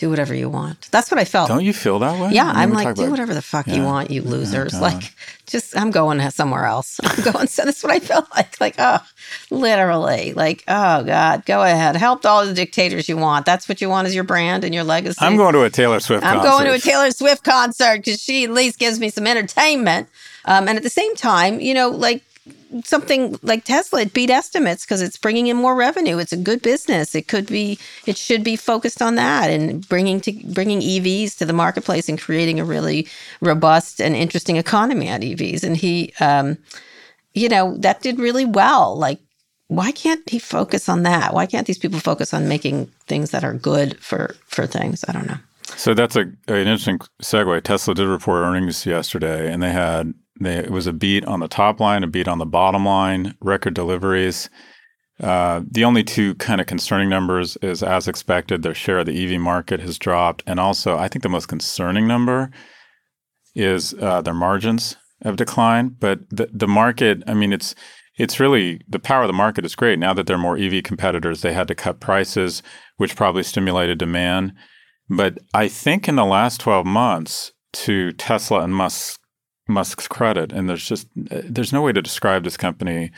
[0.00, 0.88] do whatever you want.
[0.90, 1.48] That's what I felt.
[1.48, 2.30] Don't you feel that way?
[2.32, 4.72] Yeah, I'm like, do whatever the fuck yeah, you want, you losers.
[4.72, 5.14] Yeah, like,
[5.46, 6.98] just I'm going somewhere else.
[7.04, 7.46] I'm going.
[7.48, 8.58] So that's what I felt like.
[8.58, 9.00] Like, oh,
[9.50, 13.44] literally, like, oh god, go ahead, help all the dictators you want.
[13.44, 15.18] That's what you want is your brand and your legacy.
[15.20, 16.24] I'm going to a Taylor Swift.
[16.24, 16.48] I'm concert.
[16.48, 20.08] going to a Taylor Swift concert because she at least gives me some entertainment.
[20.46, 22.22] Um, and at the same time, you know, like
[22.84, 26.18] something like Tesla, it beat estimates because it's bringing in more revenue.
[26.18, 27.14] It's a good business.
[27.14, 31.46] It could be, it should be focused on that and bringing to bringing EVs to
[31.46, 33.08] the marketplace and creating a really
[33.40, 35.64] robust and interesting economy at EVs.
[35.64, 36.58] And he, um,
[37.34, 38.96] you know, that did really well.
[38.96, 39.18] Like,
[39.68, 41.32] why can't he focus on that?
[41.32, 45.04] Why can't these people focus on making things that are good for for things?
[45.06, 45.38] I don't know.
[45.76, 47.62] So that's a, an interesting segue.
[47.62, 51.48] Tesla did report earnings yesterday, and they had they, it was a beat on the
[51.48, 54.48] top line, a beat on the bottom line, record deliveries.
[55.20, 59.34] Uh, the only two kind of concerning numbers is, as expected, their share of the
[59.34, 62.50] EV market has dropped, and also I think the most concerning number
[63.54, 66.00] is uh, their margins have declined.
[66.00, 67.74] But the the market, I mean, it's
[68.16, 69.98] it's really the power of the market is great.
[69.98, 72.62] Now that there are more EV competitors, they had to cut prices,
[72.96, 74.54] which probably stimulated demand.
[75.10, 79.19] But I think in the last 12 months, to Tesla and Musk
[79.70, 83.10] Musk's credit, and there's just there's no way to describe this company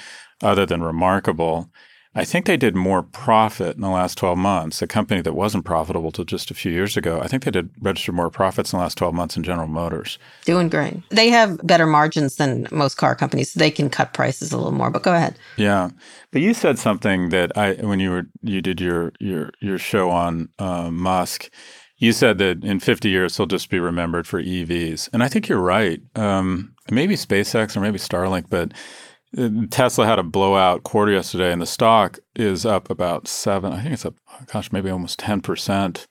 [0.43, 1.71] other than remarkable.
[2.15, 4.83] I think they did more profit in the last 12 months.
[4.83, 7.71] A company that wasn't profitable till just a few years ago, I think they did
[7.81, 10.19] register more profits in the last 12 months in General Motors.
[10.45, 11.01] Doing great.
[11.09, 13.53] They have better margins than most car companies.
[13.53, 14.91] So they can cut prices a little more.
[14.91, 15.37] But go ahead.
[15.57, 15.89] Yeah,
[16.33, 20.11] but you said something that I when you were you did your your your show
[20.11, 21.51] on uh, Musk
[22.03, 25.49] you said that in 50 years he'll just be remembered for EVs, and I think
[25.49, 26.01] you're right.
[26.17, 28.73] Um, maybe SpaceX or maybe Starlink, but
[29.39, 33.73] uh, Tesla had a blowout quarter yesterday, and the stock is up about seven.
[33.73, 34.17] I think it's up,
[34.53, 36.09] gosh, maybe almost ten percent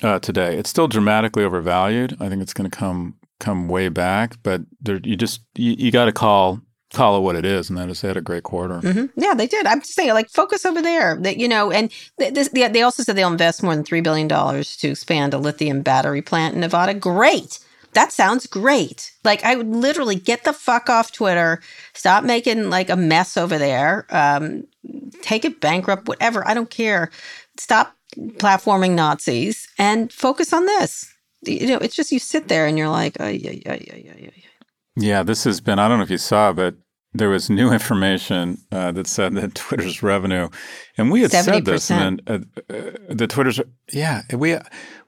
[0.00, 0.56] uh, today.
[0.56, 2.16] It's still dramatically overvalued.
[2.20, 5.90] I think it's going to come come way back, but there, you just you, you
[5.90, 6.60] got to call
[6.94, 8.80] call it what it is, and that is they had a great quarter.
[8.80, 9.20] Mm-hmm.
[9.20, 9.66] Yeah, they did.
[9.66, 11.16] I'm just saying, like, focus over there.
[11.16, 14.28] That you know, and this, they, they also said they'll invest more than three billion
[14.28, 16.94] dollars to expand a lithium battery plant in Nevada.
[16.94, 17.58] Great.
[17.94, 19.12] That sounds great.
[19.22, 21.60] Like I would literally get the fuck off Twitter,
[21.92, 24.66] stop making like a mess over there, um,
[25.22, 26.46] take it bankrupt, whatever.
[26.46, 27.10] I don't care.
[27.56, 31.12] Stop platforming Nazis and focus on this.
[31.46, 34.14] You know, it's just you sit there and you're like, oh, yeah, yeah, yeah, yeah,
[34.16, 34.28] yeah.
[34.96, 36.76] Yeah, this has been, I don't know if you saw, but
[37.14, 40.48] there was new information uh, that said that Twitter's revenue,
[40.98, 41.44] and we had 70%.
[41.44, 43.60] said this, and uh, uh, the Twitter's,
[43.92, 44.58] yeah, we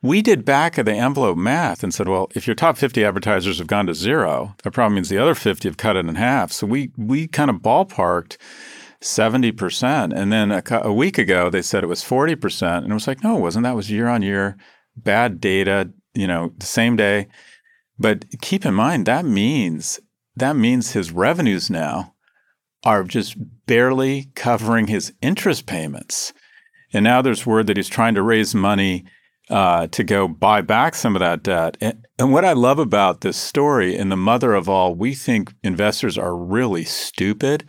[0.02, 3.58] we did back of the envelope math and said, well, if your top fifty advertisers
[3.58, 6.52] have gone to zero, that probably means the other fifty have cut it in half.
[6.52, 8.36] So we we kind of ballparked.
[9.02, 10.16] 70%.
[10.16, 12.78] And then a, a week ago, they said it was 40%.
[12.78, 13.64] And it was like, no, it wasn't.
[13.64, 14.56] That was year on year,
[14.96, 17.28] bad data, you know, the same day.
[17.98, 20.00] But keep in mind, that means
[20.36, 22.14] that means his revenues now
[22.84, 26.32] are just barely covering his interest payments.
[26.92, 29.04] And now there's word that he's trying to raise money
[29.50, 31.76] uh, to go buy back some of that debt.
[31.80, 35.54] And, and what I love about this story, and the mother of all, we think
[35.62, 37.64] investors are really stupid.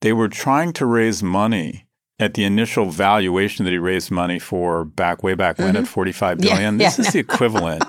[0.00, 1.86] They were trying to raise money
[2.18, 5.66] at the initial valuation that he raised money for back way back mm-hmm.
[5.66, 5.92] when at mm-hmm.
[5.92, 6.80] 45 billion.
[6.80, 7.10] Yeah, this yeah, is no.
[7.12, 7.84] the equivalent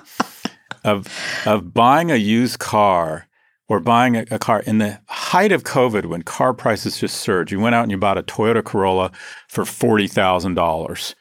[0.84, 1.08] of
[1.46, 3.27] of buying a used car
[3.70, 7.52] or buying a, a, car in the height of COVID when car prices just surged.
[7.52, 9.12] You went out and you bought a Toyota Corolla
[9.48, 11.16] for $40,000.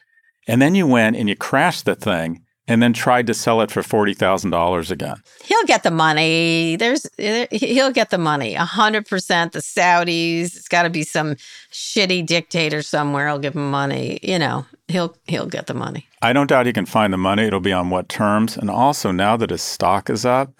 [0.47, 3.71] And then you went and you crashed the thing and then tried to sell it
[3.71, 5.15] for $40,000 again.
[5.43, 6.75] He'll get the money.
[6.75, 8.55] There's he'll get the money.
[8.55, 11.35] 100% the Saudis, it's got to be some
[11.71, 14.65] shitty dictator somewhere I'll give him money, you know.
[14.89, 16.07] He'll he'll get the money.
[16.21, 17.43] I don't doubt he can find the money.
[17.43, 18.57] It'll be on what terms?
[18.57, 20.53] And also now that his stock is up,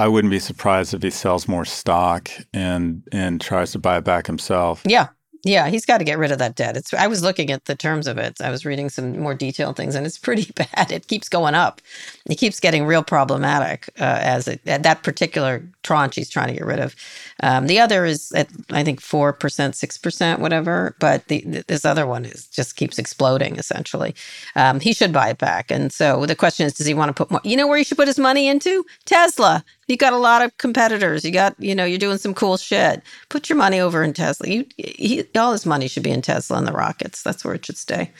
[0.00, 4.04] I wouldn't be surprised if he sells more stock and and tries to buy it
[4.04, 4.82] back himself.
[4.86, 5.08] Yeah.
[5.42, 6.76] Yeah, he's got to get rid of that debt.
[6.76, 8.38] It's I was looking at the terms of it.
[8.42, 10.92] I was reading some more detailed things and it's pretty bad.
[10.92, 11.80] It keeps going up.
[12.28, 16.54] It keeps getting real problematic uh, as it, at that particular tranche he's trying to
[16.54, 16.94] get rid of.
[17.42, 22.26] Um, the other is at I think 4%, 6%, whatever, but the, this other one
[22.26, 24.14] is just keeps exploding essentially.
[24.56, 25.70] Um, he should buy it back.
[25.70, 27.84] And so the question is does he want to put more You know where he
[27.84, 28.84] should put his money into?
[29.06, 31.24] Tesla You got a lot of competitors.
[31.24, 33.02] You got, you know, you're doing some cool shit.
[33.28, 34.48] Put your money over in Tesla.
[34.48, 37.24] You, he, all his money should be in Tesla and the rockets.
[37.24, 38.12] That's where it should stay.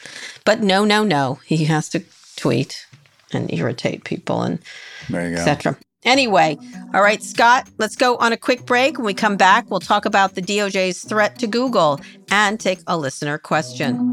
[0.44, 1.38] But no, no, no.
[1.46, 2.02] He has to
[2.34, 2.86] tweet
[3.32, 4.58] and irritate people and
[5.12, 5.78] etc.
[6.04, 6.58] Anyway,
[6.92, 8.98] all right, Scott, let's go on a quick break.
[8.98, 12.00] When we come back, we'll talk about the DOJ's threat to Google
[12.32, 14.12] and take a listener question.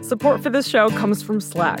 [0.00, 1.80] Support for this show comes from Slack.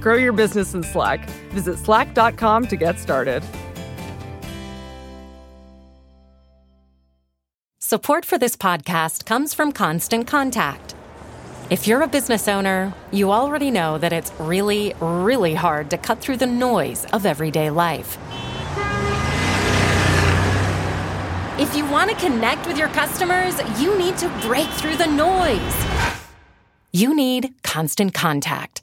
[0.00, 1.28] Grow your business in Slack.
[1.50, 3.42] Visit slack.com to get started.
[7.80, 10.94] Support for this podcast comes from Constant Contact.
[11.70, 16.20] If you're a business owner, you already know that it's really, really hard to cut
[16.20, 18.16] through the noise of everyday life.
[21.60, 25.84] If you want to connect with your customers, you need to break through the noise.
[26.92, 28.82] You need Constant Contact.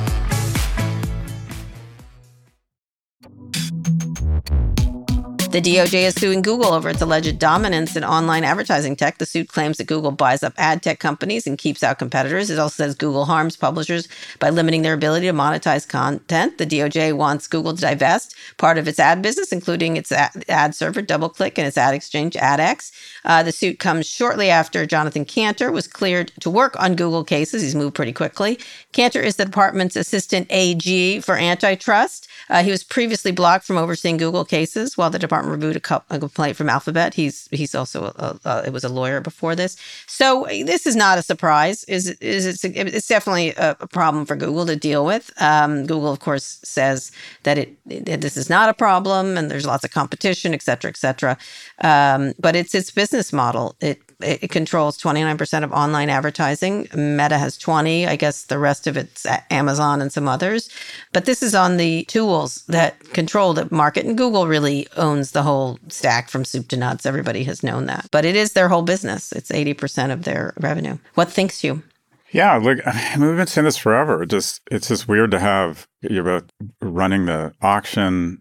[5.51, 9.17] The DOJ is suing Google over its alleged dominance in online advertising tech.
[9.17, 12.49] The suit claims that Google buys up ad tech companies and keeps out competitors.
[12.49, 14.07] It also says Google harms publishers
[14.39, 16.57] by limiting their ability to monetize content.
[16.57, 21.01] The DOJ wants Google to divest part of its ad business, including its ad server,
[21.01, 22.93] DoubleClick, and its ad exchange, AdX.
[23.25, 27.61] Uh, the suit comes shortly after Jonathan Kanter was cleared to work on Google cases.
[27.61, 28.57] He's moved pretty quickly.
[28.93, 32.29] Kanter is the department's assistant AG for antitrust.
[32.49, 36.03] Uh, he was previously blocked from overseeing Google cases while the department reviewed a, co-
[36.09, 37.13] a complaint from Alphabet.
[37.13, 39.77] He's he's also a, a, it was a lawyer before this,
[40.07, 41.83] so this is not a surprise.
[41.85, 45.31] Is is it's, definitely a, problem for Google to deal with.
[45.41, 47.11] Um, Google, of course, says
[47.43, 50.89] that it, it, this is not a problem and there's lots of competition, et cetera,
[50.89, 51.37] et cetera.
[51.81, 53.75] Um, but it's its business model.
[53.81, 56.87] It it, controls 29% of online advertising.
[56.93, 58.07] Meta has 20.
[58.07, 60.69] I guess the rest of it's Amazon and some others.
[61.13, 64.05] But this is on the tools that control the market.
[64.05, 67.05] And Google really owns the whole stack from soup to nuts.
[67.05, 68.07] Everybody has known that.
[68.11, 69.31] But it is their whole business.
[69.31, 70.97] It's 80% of their revenue.
[71.15, 71.83] What thinks you?
[72.31, 74.25] Yeah, look, I mean, we've been saying this forever.
[74.25, 76.45] Just it's just weird to have you're both
[76.81, 78.40] running the auction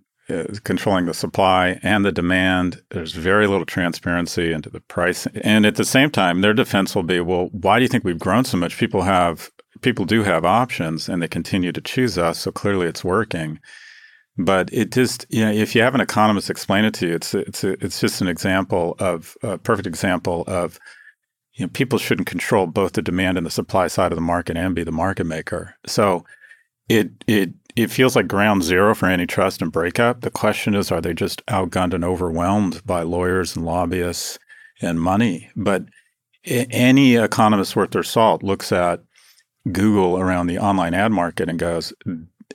[0.65, 2.83] controlling the supply and the demand.
[2.91, 5.27] There's very little transparency into the price.
[5.43, 8.19] And at the same time, their defense will be, well, why do you think we've
[8.19, 8.79] grown so much?
[8.79, 9.51] People have
[9.83, 13.59] people do have options and they continue to choose us, so clearly it's working.
[14.37, 17.35] But it just, you know, if you have an economist explain it to you, it's
[17.35, 20.79] it's it's just an example of a perfect example of
[21.55, 24.57] you know, people shouldn't control both the demand and the supply side of the market
[24.57, 25.75] and be the market maker.
[25.87, 26.25] So
[26.89, 30.21] it it it feels like ground zero for antitrust and breakup.
[30.21, 34.39] The question is, are they just outgunned and overwhelmed by lawyers and lobbyists
[34.81, 35.51] and money?
[35.57, 35.85] But
[36.45, 39.03] any economist worth their salt looks at
[39.71, 41.93] Google around the online ad market and goes,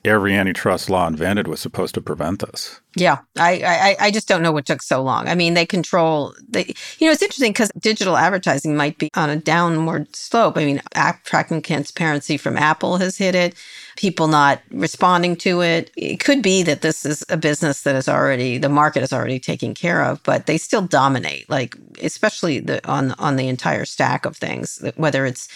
[0.03, 2.81] every antitrust law invented was supposed to prevent this.
[2.95, 5.27] Yeah, I, I I just don't know what took so long.
[5.27, 6.35] I mean, they control.
[6.47, 10.57] They, you know, it's interesting because digital advertising might be on a downward slope.
[10.57, 13.55] I mean, app tracking transparency from Apple has hit it
[13.97, 15.91] people not responding to it.
[15.95, 19.39] It could be that this is a business that is already the market is already
[19.39, 21.49] taken care of, but they still dominate.
[21.49, 25.47] Like especially the on on the entire stack of things, whether it's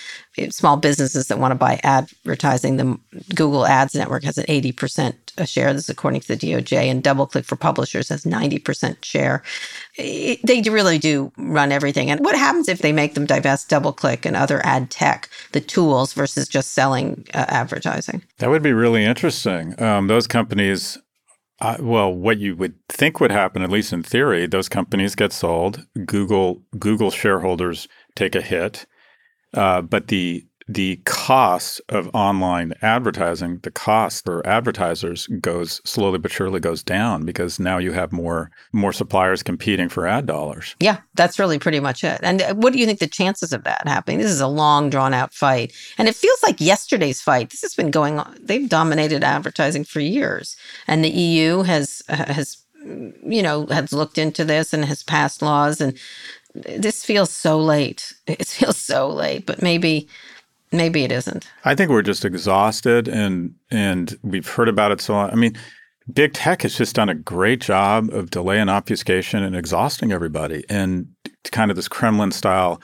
[0.52, 2.78] small businesses that want to buy advertising.
[2.78, 2.98] The
[3.36, 5.74] Google Ads network has an eighty percent share.
[5.74, 9.44] This is according to the DOJ, and DoubleClick for publishers has ninety percent share
[9.96, 12.10] it, they really do run everything.
[12.12, 16.14] And what happens if they make them divest DoubleClick and other ad tech, the tools
[16.14, 18.24] versus just selling uh, advertising?
[18.38, 19.82] That would be really interesting.
[19.82, 20.98] Um, those companies
[21.62, 25.34] Uh, well, what you would think would happen, at least in theory, those companies get
[25.34, 25.86] sold.
[26.06, 28.86] Google Google shareholders take a hit,
[29.54, 36.32] uh, but the the cost of online advertising, the cost for advertisers goes slowly but
[36.32, 40.76] surely goes down because now you have more more suppliers competing for ad dollars.
[40.80, 42.20] Yeah, that's really pretty much it.
[42.22, 44.20] And uh, what do you think the chances of that happening?
[44.20, 45.74] This is a long drawn out fight.
[45.98, 47.50] And it feels like yesterday's fight.
[47.50, 48.38] This has been going on.
[48.40, 50.56] They've dominated advertising for years.
[50.88, 52.58] And the EU has has
[53.26, 55.98] you know, has looked into this and has passed laws and
[56.54, 58.14] this feels so late.
[58.28, 60.08] It feels so late, but maybe
[60.72, 61.48] maybe it isn't.
[61.66, 65.30] I think we're just exhausted and and we've heard about it so long.
[65.32, 65.58] I mean,
[66.12, 70.64] big tech has just done a great job of delay and obfuscation and exhausting everybody
[70.70, 71.08] and
[71.52, 72.82] kind of this Kremlin style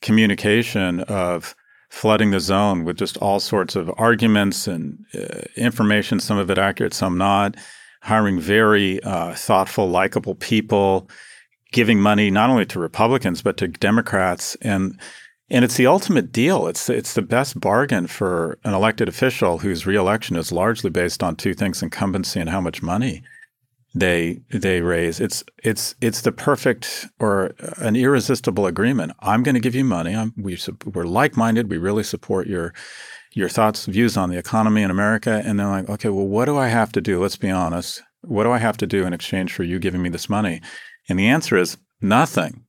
[0.00, 1.54] communication of
[1.90, 6.56] flooding the zone with just all sorts of arguments and uh, information, some of it
[6.56, 7.54] accurate, some not,
[8.00, 11.08] hiring very uh, thoughtful, likable people,
[11.70, 14.56] giving money not only to Republicans, but to Democrats.
[14.62, 14.98] And
[15.50, 16.66] and it's the ultimate deal.
[16.66, 21.36] It's it's the best bargain for an elected official whose reelection is largely based on
[21.36, 23.22] two things: incumbency and how much money
[23.94, 25.20] they they raise.
[25.20, 29.12] It's it's it's the perfect or an irresistible agreement.
[29.20, 30.14] I'm going to give you money.
[30.14, 31.70] I'm, we we're like minded.
[31.70, 32.72] We really support your
[33.34, 35.42] your thoughts, views on the economy in America.
[35.44, 37.20] And they're like, okay, well, what do I have to do?
[37.20, 38.02] Let's be honest.
[38.22, 40.60] What do I have to do in exchange for you giving me this money?
[41.08, 42.61] And the answer is nothing.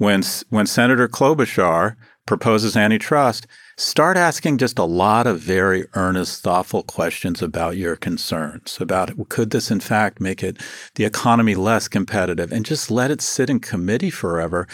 [0.00, 1.94] When when Senator Klobuchar
[2.24, 3.46] proposes antitrust,
[3.76, 9.50] start asking just a lot of very earnest, thoughtful questions about your concerns, about could
[9.50, 10.56] this in fact make it
[10.94, 14.66] the economy less competitive, and just let it sit in committee forever.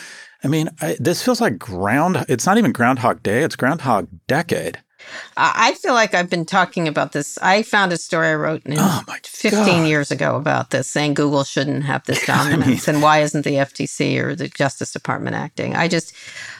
[0.44, 2.24] I mean, I, this feels like ground.
[2.28, 4.78] It's not even Groundhog Day; it's Groundhog Decade.
[5.36, 7.38] I feel like I've been talking about this.
[7.38, 9.86] I found a story I wrote oh 15 God.
[9.86, 13.42] years ago about this, saying Google shouldn't have this dominance, I mean, and why isn't
[13.42, 15.76] the FTC or the Justice Department acting?
[15.76, 16.12] I just,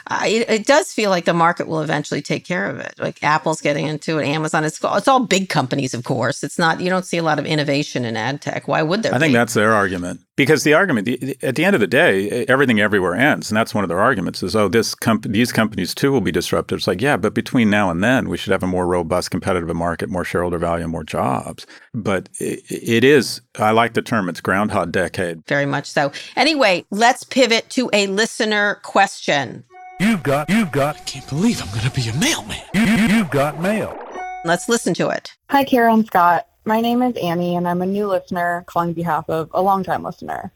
[0.08, 2.94] I, it does feel like the market will eventually take care of it.
[2.98, 4.64] Like Apple's getting into it, Amazon.
[4.64, 6.44] It's it's all big companies, of course.
[6.44, 8.68] It's not you don't see a lot of innovation in ad tech.
[8.68, 9.12] Why would there?
[9.12, 9.24] I be?
[9.24, 12.80] think that's their argument because the argument the, at the end of the day, everything
[12.80, 16.12] everywhere ends, and that's one of their arguments is oh this comp- these companies too
[16.12, 16.78] will be disruptive.
[16.78, 19.74] It's like yeah, but between now and then we should have a more robust, competitive
[19.74, 21.66] market, more shareholder value, more jobs.
[21.94, 24.28] But it, it is I like the term.
[24.28, 25.44] It's Groundhog Decade.
[25.46, 26.12] Very much so.
[26.36, 29.64] Anyway, let's pivot to a listener question.
[29.98, 32.60] You've got, you've got, I can't believe I'm going to be a mailman.
[32.74, 33.98] You, you, you've got mail.
[34.44, 35.32] Let's listen to it.
[35.48, 36.46] Hi, Kara Scott.
[36.66, 40.02] My name is Annie, and I'm a new listener calling on behalf of a longtime
[40.02, 40.52] listener.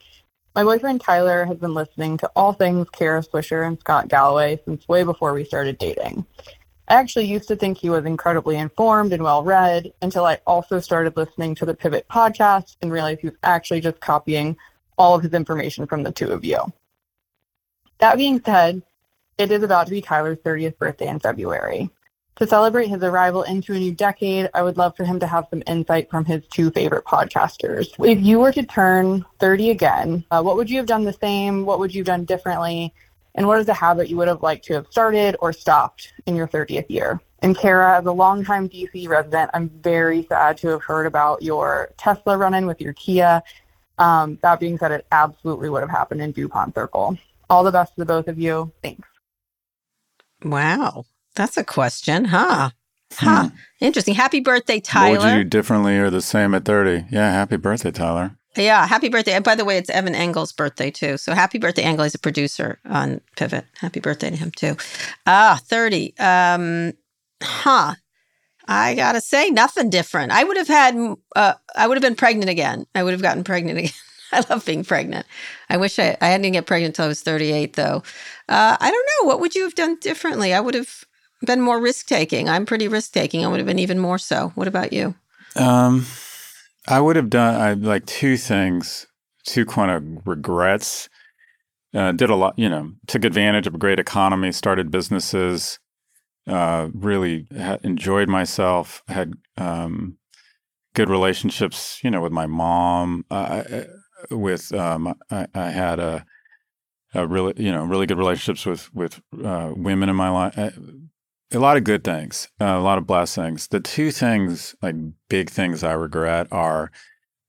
[0.53, 4.87] My boyfriend Tyler has been listening to all things Kara Swisher and Scott Galloway since
[4.87, 6.23] way before we started dating.
[6.87, 10.79] I actually used to think he was incredibly informed and well read until I also
[10.79, 14.55] started listening to the Pivot podcast and realized he was actually just copying
[14.99, 16.59] all of his information from the two of you.
[17.99, 18.83] That being said,
[19.41, 21.89] it is about to be Tyler's 30th birthday in February.
[22.37, 25.47] To celebrate his arrival into a new decade, I would love for him to have
[25.49, 27.93] some insight from his two favorite podcasters.
[27.99, 31.65] If you were to turn 30 again, uh, what would you have done the same?
[31.65, 32.93] What would you have done differently?
[33.35, 36.35] And what is a habit you would have liked to have started or stopped in
[36.35, 37.21] your 30th year?
[37.43, 41.91] And Kara, as a longtime DC resident, I'm very sad to have heard about your
[41.97, 43.41] Tesla run-in with your Kia.
[43.97, 47.17] Um, that being said, it absolutely would have happened in DuPont Circle.
[47.49, 48.71] All the best to the both of you.
[48.81, 49.07] Thanks.
[50.43, 51.05] Wow.
[51.35, 52.71] That's a question, huh?
[53.13, 53.49] Huh.
[53.49, 53.55] Hmm.
[53.79, 54.15] Interesting.
[54.15, 55.17] Happy birthday, Tyler.
[55.17, 57.05] What would you do differently or the same at 30?
[57.11, 58.37] Yeah, happy birthday, Tyler.
[58.57, 59.33] Yeah, happy birthday.
[59.33, 61.17] And by the way, it's Evan Engel's birthday too.
[61.17, 62.03] So happy birthday, Engel.
[62.03, 63.65] He's a producer on Pivot.
[63.79, 64.75] Happy birthday to him too.
[65.25, 66.13] Ah, 30.
[66.19, 66.93] Um,
[67.41, 67.95] huh.
[68.67, 70.31] I gotta say, nothing different.
[70.31, 70.95] I would have had,
[71.35, 72.85] uh, I would have been pregnant again.
[72.93, 73.91] I would have gotten pregnant again.
[74.33, 75.25] I love being pregnant.
[75.69, 78.03] I wish I, I hadn't get pregnant until I was 38, though.
[78.49, 79.27] Uh, I don't know.
[79.27, 80.53] What would you have done differently?
[80.53, 81.05] I would have
[81.45, 82.49] been more risk taking.
[82.49, 83.43] I'm pretty risk taking.
[83.43, 84.51] I would have been even more so.
[84.55, 85.15] What about you?
[85.55, 86.05] Um,
[86.87, 89.07] I would have done I, like two things,
[89.45, 91.09] two kind of regrets.
[91.93, 95.77] Uh, did a lot, you know, took advantage of a great economy, started businesses,
[96.47, 100.17] uh, really ha- enjoyed myself, had um,
[100.93, 103.25] good relationships, you know, with my mom.
[103.29, 103.63] Uh,
[104.29, 106.25] with um, I, I, had a,
[107.13, 110.57] a really you know really good relationships with with uh, women in my life.
[110.57, 110.71] Uh,
[111.53, 113.67] a lot of good things, uh, a lot of blessings.
[113.67, 114.95] The two things, like
[115.29, 116.91] big things, I regret are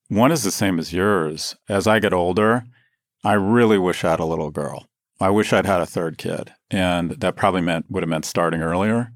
[0.08, 1.56] one is the same as yours.
[1.68, 2.64] As I get older,
[3.24, 4.88] I really wish I had a little girl.
[5.20, 8.60] I wish I'd had a third kid, and that probably meant would have meant starting
[8.60, 9.12] earlier.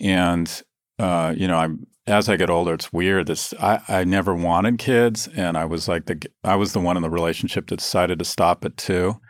[0.00, 0.62] And
[0.98, 3.26] uh, you know, I'm as I get older, it's weird.
[3.26, 6.96] This I, I never wanted kids, and I was like the I was the one
[6.96, 9.20] in the relationship that decided to stop at two.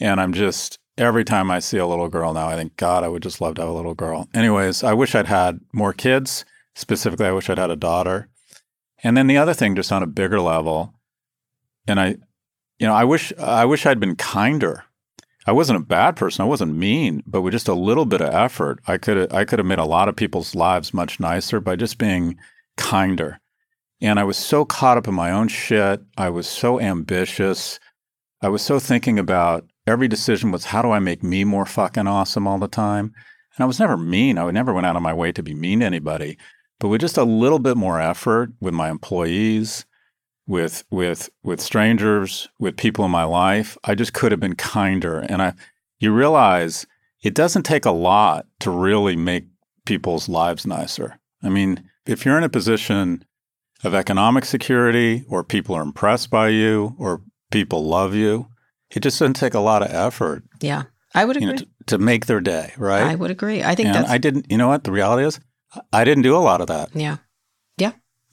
[0.00, 3.08] And I'm just every time I see a little girl now, I think, God, I
[3.08, 4.28] would just love to have a little girl.
[4.34, 6.44] Anyways, I wish I'd had more kids.
[6.74, 8.28] Specifically, I wish I'd had a daughter.
[9.02, 10.94] And then the other thing, just on a bigger level,
[11.86, 12.16] and I,
[12.78, 14.84] you know, I wish I wish I'd been kinder.
[15.46, 16.42] I wasn't a bad person.
[16.42, 19.60] I wasn't mean, but with just a little bit of effort, I could I could
[19.60, 22.36] have made a lot of people's lives much nicer by just being
[22.76, 23.40] kinder.
[24.00, 26.02] And I was so caught up in my own shit.
[26.18, 27.78] I was so ambitious.
[28.42, 32.08] I was so thinking about every decision was how do I make me more fucking
[32.08, 33.14] awesome all the time?
[33.56, 34.38] And I was never mean.
[34.38, 36.36] I never went out of my way to be mean to anybody.
[36.80, 39.86] But with just a little bit more effort with my employees,
[40.46, 45.20] with with with strangers, with people in my life, I just could have been kinder.
[45.20, 45.54] And I
[45.98, 46.86] you realize
[47.22, 49.46] it doesn't take a lot to really make
[49.84, 51.18] people's lives nicer.
[51.42, 53.24] I mean, if you're in a position
[53.84, 58.48] of economic security or people are impressed by you or people love you,
[58.90, 60.44] it just doesn't take a lot of effort.
[60.60, 60.84] Yeah,
[61.14, 61.46] I would agree.
[61.46, 63.02] Know, to, to, make their day, right?
[63.02, 63.62] I would agree.
[63.62, 64.10] I think and that's.
[64.10, 64.50] I didn't.
[64.50, 64.84] You know what?
[64.84, 65.40] The reality is,
[65.92, 66.90] I didn't do a lot of that.
[66.94, 67.18] Yeah.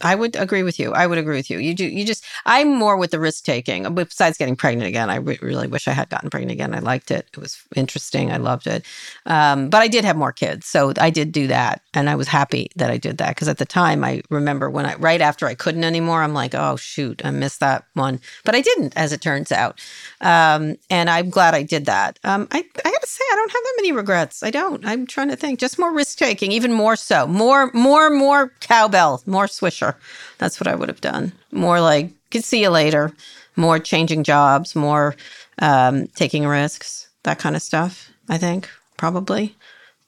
[0.04, 0.92] I would agree with you.
[0.94, 1.60] I would agree with you.
[1.60, 1.86] You do.
[1.86, 2.24] You just.
[2.46, 3.92] I'm more with the risk taking.
[3.96, 6.76] Besides getting pregnant again, I re- really wish I had gotten pregnant again.
[6.76, 7.28] I liked it.
[7.34, 8.32] It was interesting.
[8.32, 8.86] I loved it.
[9.26, 12.28] Um, but I did have more kids, so I did do that, and I was
[12.28, 15.48] happy that I did that because at the time I remember when I right after
[15.48, 18.20] I couldn't anymore, I'm like, oh shoot, I missed that one.
[18.44, 19.80] But I didn't, as it turns out,
[20.22, 22.20] um, and I'm glad I did that.
[22.24, 24.44] Um, I I got to say, I don't have that many regrets.
[24.44, 24.86] I don't.
[24.86, 25.60] I'm trying to think.
[25.60, 27.28] Just more risk taking, even more so.
[27.28, 29.93] More, more, more cowbell, more swisher.
[30.38, 31.34] That's what I would have done.
[31.52, 33.14] More like, could see you later,
[33.56, 35.16] more changing jobs, more
[35.60, 39.56] um, taking risks, that kind of stuff, I think, probably.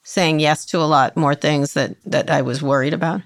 [0.04, 3.22] Saying yes to a lot more things that, that I was worried about.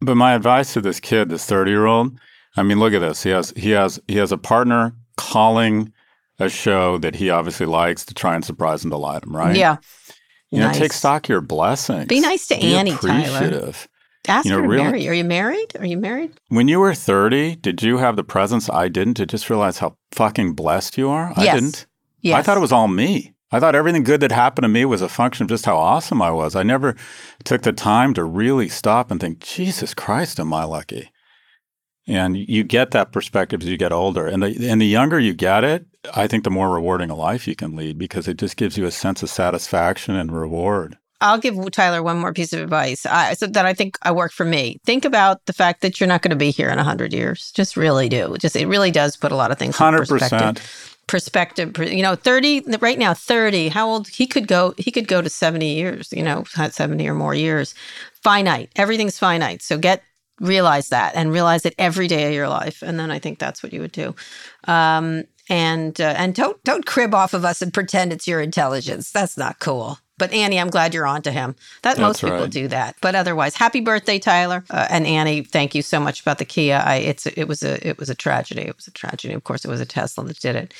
[0.00, 2.18] But my advice to this kid, this 30 year old,
[2.56, 3.22] I mean, look at this.
[3.22, 5.92] He has he has he has a partner calling
[6.38, 9.54] a show that he obviously likes to try and surprise and delight him, right?
[9.54, 9.76] Yeah.
[10.50, 10.74] You nice.
[10.74, 12.06] know, take stock of your blessings.
[12.06, 13.60] Be nice to Be Annie, appreciative.
[13.60, 13.74] Tyler.
[14.28, 15.08] Ask you know, her to really, marry.
[15.08, 15.72] Are you married?
[15.78, 16.38] Are you married?
[16.48, 19.96] When you were 30, did you have the presence I didn't to just realize how
[20.12, 21.32] fucking blessed you are?
[21.36, 21.48] Yes.
[21.48, 21.86] I didn't.
[22.20, 22.38] Yes.
[22.38, 23.34] I thought it was all me.
[23.52, 26.22] I thought everything good that happened to me was a function of just how awesome
[26.22, 26.54] I was.
[26.54, 26.94] I never
[27.44, 31.10] took the time to really stop and think, Jesus Christ, am I lucky?
[32.06, 34.26] And you get that perspective as you get older.
[34.26, 37.48] And the, and the younger you get it, I think the more rewarding a life
[37.48, 40.98] you can lead because it just gives you a sense of satisfaction and reward.
[41.20, 44.32] I'll give Tyler one more piece of advice I, so that I think I work
[44.32, 44.80] for me.
[44.84, 47.52] Think about the fact that you're not going to be here in 100 years.
[47.52, 48.36] Just really do.
[48.38, 50.08] Just it really does put a lot of things 100%.
[50.08, 50.96] perspective.
[51.06, 55.20] Perspective, you know, 30 right now 30, how old he could go he could go
[55.20, 57.74] to 70 years, you know, 70 or more years.
[58.22, 58.70] Finite.
[58.76, 59.60] Everything's finite.
[59.60, 60.04] So get
[60.40, 63.62] realize that and realize it every day of your life and then I think that's
[63.62, 64.14] what you would do.
[64.68, 69.10] Um, and uh, and don't don't crib off of us and pretend it's your intelligence.
[69.10, 69.98] That's not cool.
[70.20, 71.56] But Annie, I'm glad you're on to him.
[71.80, 72.50] That That's most people right.
[72.50, 72.94] do that.
[73.00, 75.42] But otherwise, happy birthday, Tyler uh, and Annie.
[75.42, 76.82] Thank you so much about the Kia.
[76.84, 78.60] I, it's it was a it was a tragedy.
[78.60, 79.32] It was a tragedy.
[79.32, 80.74] Of course, it was a Tesla that did it.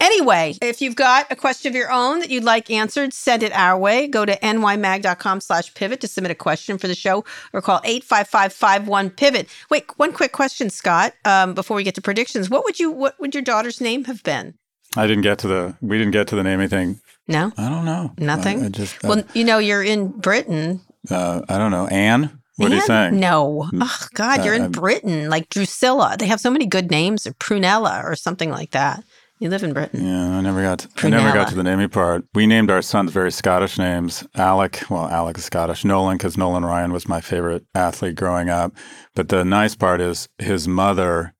[0.00, 3.52] Anyway, if you've got a question of your own that you'd like answered, send it
[3.52, 4.08] our way.
[4.08, 7.22] Go to nymag.com/pivot to submit a question for the show,
[7.52, 9.48] or call 855-51-pivot.
[9.68, 11.12] Wait, one quick question, Scott.
[11.26, 14.22] Um, before we get to predictions, what would you what would your daughter's name have
[14.22, 14.54] been?
[14.96, 17.84] I didn't get to the we didn't get to the name anything no, I don't
[17.84, 18.12] know.
[18.18, 18.62] Nothing.
[18.62, 20.80] I, I just well, you know, you're in Britain.
[21.10, 22.40] Uh, I don't know, Anne.
[22.56, 22.72] What Anne?
[22.72, 23.20] are you saying?
[23.20, 23.68] No.
[23.74, 26.16] Oh God, you're in uh, Britain, like Drusilla.
[26.18, 29.04] They have so many good names, or Prunella, or something like that.
[29.38, 30.06] You live in Britain.
[30.06, 30.78] Yeah, I never got.
[30.78, 32.24] To, I never got to the naming part.
[32.34, 34.26] We named our sons very Scottish names.
[34.34, 35.84] Alec, well, Alec is Scottish.
[35.84, 38.72] Nolan, because Nolan Ryan was my favorite athlete growing up.
[39.14, 41.34] But the nice part is his mother.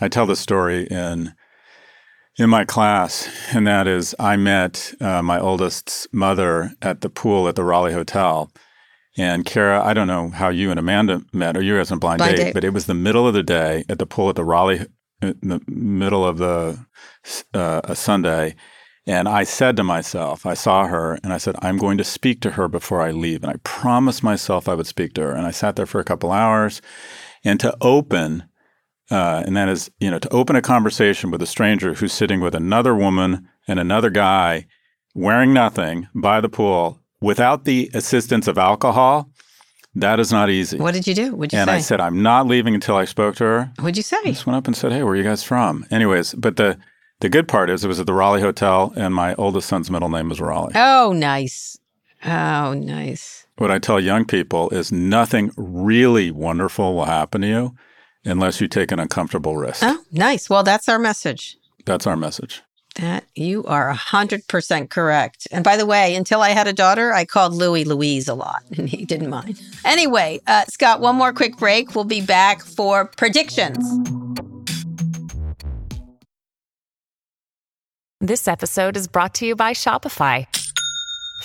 [0.00, 1.34] I tell the story in
[2.38, 7.48] in my class, and that is I met uh, my oldest's mother at the pool
[7.48, 8.50] at the Raleigh Hotel.
[9.16, 12.18] And Kara, I don't know how you and Amanda met, or you guys on blind,
[12.18, 14.36] blind date, date, but it was the middle of the day at the pool at
[14.36, 14.86] the Raleigh,
[15.22, 16.86] in the middle of the
[17.54, 18.54] uh, a Sunday.
[19.06, 22.40] And I said to myself, I saw her and I said, I'm going to speak
[22.42, 23.44] to her before I leave.
[23.44, 25.32] And I promised myself I would speak to her.
[25.32, 26.82] And I sat there for a couple hours.
[27.44, 28.48] And to open
[29.10, 32.40] uh, and that is, you know, to open a conversation with a stranger who's sitting
[32.40, 34.66] with another woman and another guy
[35.14, 39.30] wearing nothing by the pool without the assistance of alcohol,
[39.94, 40.78] that is not easy.
[40.78, 41.34] What did you do?
[41.34, 41.76] What'd you say and say?
[41.76, 43.72] I said, I'm not leaving until I spoke to her.
[43.78, 44.18] What'd you say?
[44.24, 45.86] I just went up and said, Hey, where are you guys from?
[45.90, 46.78] Anyways, but the
[47.20, 50.10] the good part is it was at the Raleigh Hotel and my oldest son's middle
[50.10, 50.72] name was Raleigh.
[50.74, 51.78] Oh, nice.
[52.24, 53.46] Oh, nice.
[53.56, 57.74] what I tell young people is nothing really wonderful will happen to you
[58.26, 59.80] unless you take an uncomfortable risk.
[59.82, 60.50] Oh, nice.
[60.50, 61.56] Well, that's our message.
[61.84, 62.62] That's our message.
[62.96, 65.46] That you are 100% correct.
[65.50, 68.62] And by the way, until I had a daughter, I called Louis Louise a lot
[68.76, 69.60] and he didn't mind.
[69.84, 71.94] Anyway, uh, Scott, one more quick break.
[71.94, 73.78] We'll be back for predictions.
[78.20, 80.46] This episode is brought to you by Shopify.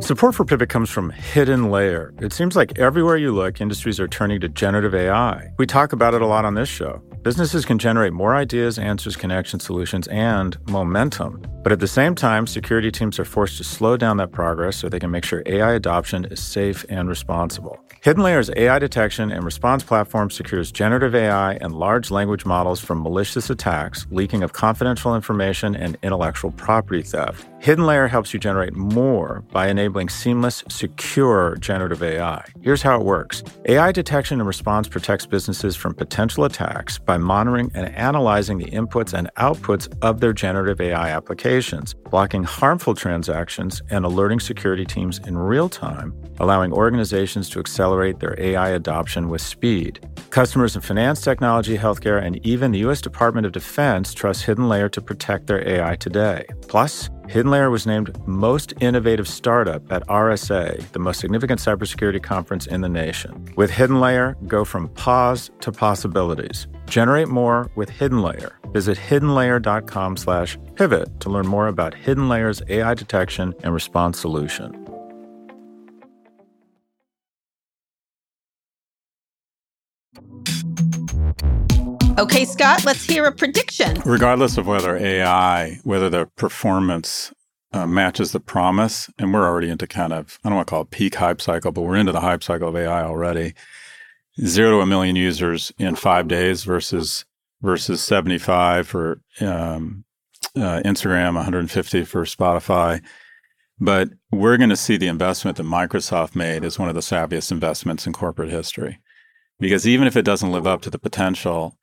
[0.00, 2.12] Support for Pivot comes from Hidden Layer.
[2.20, 5.50] It seems like everywhere you look, industries are turning to generative AI.
[5.56, 7.00] We talk about it a lot on this show.
[7.22, 11.42] Businesses can generate more ideas, answers, connections, solutions, and momentum.
[11.62, 14.90] But at the same time, security teams are forced to slow down that progress so
[14.90, 17.78] they can make sure AI adoption is safe and responsible.
[18.02, 23.02] Hidden Layer's AI detection and response platform secures generative AI and large language models from
[23.02, 27.46] malicious attacks, leaking of confidential information, and intellectual property theft.
[27.64, 32.44] Hidden Layer helps you generate more by enabling seamless, secure generative AI.
[32.60, 37.70] Here's how it works AI detection and response protects businesses from potential attacks by monitoring
[37.74, 44.04] and analyzing the inputs and outputs of their generative AI applications, blocking harmful transactions, and
[44.04, 50.06] alerting security teams in real time, allowing organizations to accelerate their AI adoption with speed.
[50.28, 53.00] Customers in finance, technology, healthcare, and even the U.S.
[53.00, 56.44] Department of Defense trust Hidden Layer to protect their AI today.
[56.68, 62.66] Plus, Hidden Layer was named Most Innovative Startup at RSA, the most significant cybersecurity conference
[62.66, 63.52] in the nation.
[63.56, 66.66] With Hidden Layer, go from pause to possibilities.
[66.86, 68.58] Generate more with Hidden Layer.
[68.72, 74.84] Visit hiddenlayer.com slash pivot to learn more about Hidden Layer's AI detection and response solution.
[82.16, 84.00] Okay, Scott, let's hear a prediction.
[84.04, 87.32] Regardless of whether AI, whether the performance
[87.72, 90.82] uh, matches the promise, and we're already into kind of, I don't want to call
[90.82, 93.54] it peak hype cycle, but we're into the hype cycle of AI already.
[94.40, 97.24] Zero to a million users in five days versus
[97.62, 100.04] versus 75 for um,
[100.54, 103.02] uh, Instagram, 150 for Spotify.
[103.80, 107.50] But we're going to see the investment that Microsoft made as one of the savviest
[107.50, 109.00] investments in corporate history.
[109.58, 111.76] Because even if it doesn't live up to the potential,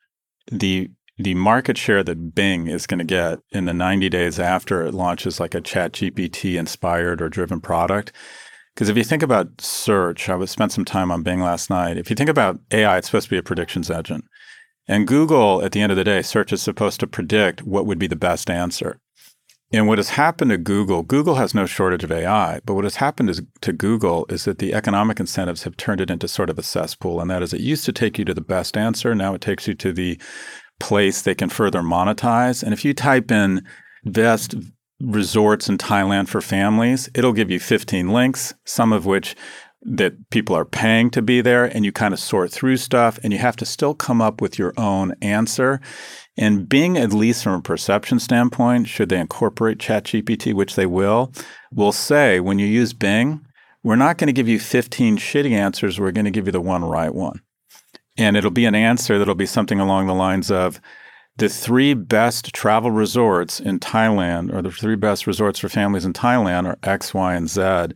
[0.50, 4.84] the the market share that Bing is going to get in the 90 days after
[4.84, 8.12] it launches like a ChatGPT inspired or driven product.
[8.74, 11.98] Because if you think about search, I spent some time on Bing last night.
[11.98, 14.22] If you think about AI, it's supposed to be a predictions engine.
[14.88, 17.98] And Google, at the end of the day, search is supposed to predict what would
[17.98, 18.98] be the best answer.
[19.74, 22.96] And what has happened to Google, Google has no shortage of AI, but what has
[22.96, 26.58] happened is, to Google is that the economic incentives have turned it into sort of
[26.58, 27.20] a cesspool.
[27.20, 29.14] And that is, it used to take you to the best answer.
[29.14, 30.20] Now it takes you to the
[30.78, 32.62] place they can further monetize.
[32.62, 33.66] And if you type in
[34.04, 34.54] best
[35.00, 39.34] resorts in Thailand for families, it'll give you 15 links, some of which
[39.84, 43.32] that people are paying to be there and you kind of sort through stuff and
[43.32, 45.80] you have to still come up with your own answer.
[46.36, 51.32] And Bing, at least from a perception standpoint, should they incorporate ChatGPT, which they will,
[51.72, 53.44] will say when you use Bing,
[53.82, 55.98] we're not going to give you 15 shitty answers.
[55.98, 57.40] We're going to give you the one right one.
[58.16, 60.80] And it'll be an answer that'll be something along the lines of
[61.36, 66.12] the three best travel resorts in Thailand, or the three best resorts for families in
[66.12, 67.94] Thailand, are X, Y, and Z.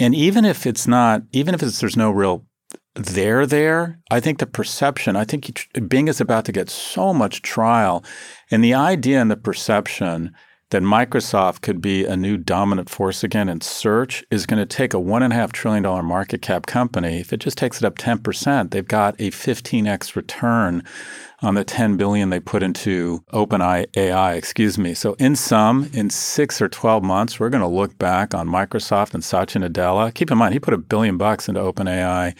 [0.00, 2.46] And even if it's not, even if there's no real
[2.94, 7.42] there there, I think the perception, I think Bing is about to get so much
[7.42, 8.02] trial.
[8.50, 10.32] And the idea and the perception
[10.70, 14.94] that Microsoft could be a new dominant force again in search is going to take
[14.94, 17.18] a $1.5 trillion market cap company.
[17.18, 20.84] If it just takes it up 10%, they've got a 15x return
[21.42, 24.94] on the 10 billion they put into OpenAI, excuse me.
[24.94, 29.14] So in sum, in six or 12 months, we're going to look back on Microsoft
[29.14, 30.12] and Satya Nadella.
[30.14, 32.36] Keep in mind, he put a billion bucks into OpenAI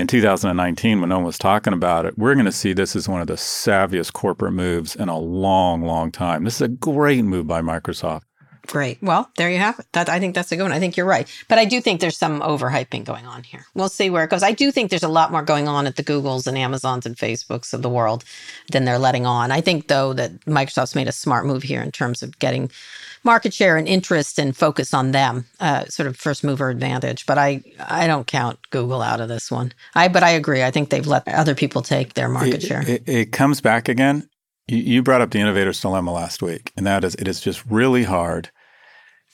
[0.00, 2.18] in 2019 when no one was talking about it.
[2.18, 5.82] We're going to see this as one of the savviest corporate moves in a long,
[5.82, 6.44] long time.
[6.44, 8.22] This is a great move by Microsoft.
[8.66, 9.02] Great.
[9.02, 9.86] Well, there you have it.
[9.92, 10.72] That I think that's a good one.
[10.72, 11.26] I think you're right.
[11.48, 13.64] But I do think there's some overhyping going on here.
[13.74, 14.42] We'll see where it goes.
[14.42, 17.16] I do think there's a lot more going on at the Googles and Amazons and
[17.16, 18.22] Facebooks of the world
[18.70, 19.50] than they're letting on.
[19.50, 22.70] I think though that Microsoft's made a smart move here in terms of getting
[23.22, 27.26] market share and interest and focus on them, uh, sort of first mover advantage.
[27.26, 29.72] But I, I don't count Google out of this one.
[29.94, 30.62] I, but I agree.
[30.62, 32.88] I think they've let other people take their market it, share.
[32.88, 34.28] It, it comes back again.
[34.68, 37.64] You, you brought up the innovator's dilemma last week, and that is it is just
[37.66, 38.50] really hard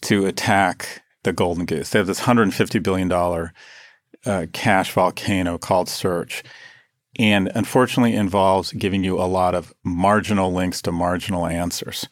[0.02, 1.90] to attack the golden goose.
[1.90, 3.12] They have this $150 billion
[4.24, 6.42] uh, cash volcano called search.
[7.18, 12.08] And unfortunately involves giving you a lot of marginal links to marginal answers.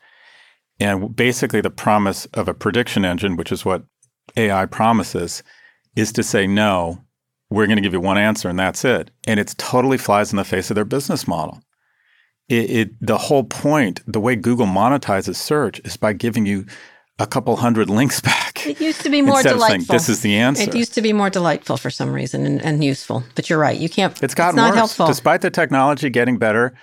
[0.80, 3.84] And basically, the promise of a prediction engine, which is what
[4.36, 5.42] AI promises,
[5.94, 7.04] is to say, no,
[7.50, 9.10] we're going to give you one answer and that's it.
[9.26, 11.60] And it totally flies in the face of their business model.
[12.48, 16.66] It, it, the whole point, the way Google monetizes search is by giving you
[17.18, 18.66] a couple hundred links back.
[18.66, 19.68] It used to be more delightful.
[19.68, 20.68] Saying, this is the answer.
[20.68, 23.22] It used to be more delightful for some reason and, and useful.
[23.34, 23.78] But you're right.
[23.78, 24.20] You can't.
[24.22, 24.76] It's gotten it's not worse.
[24.76, 25.06] Helpful.
[25.06, 26.74] Despite the technology getting better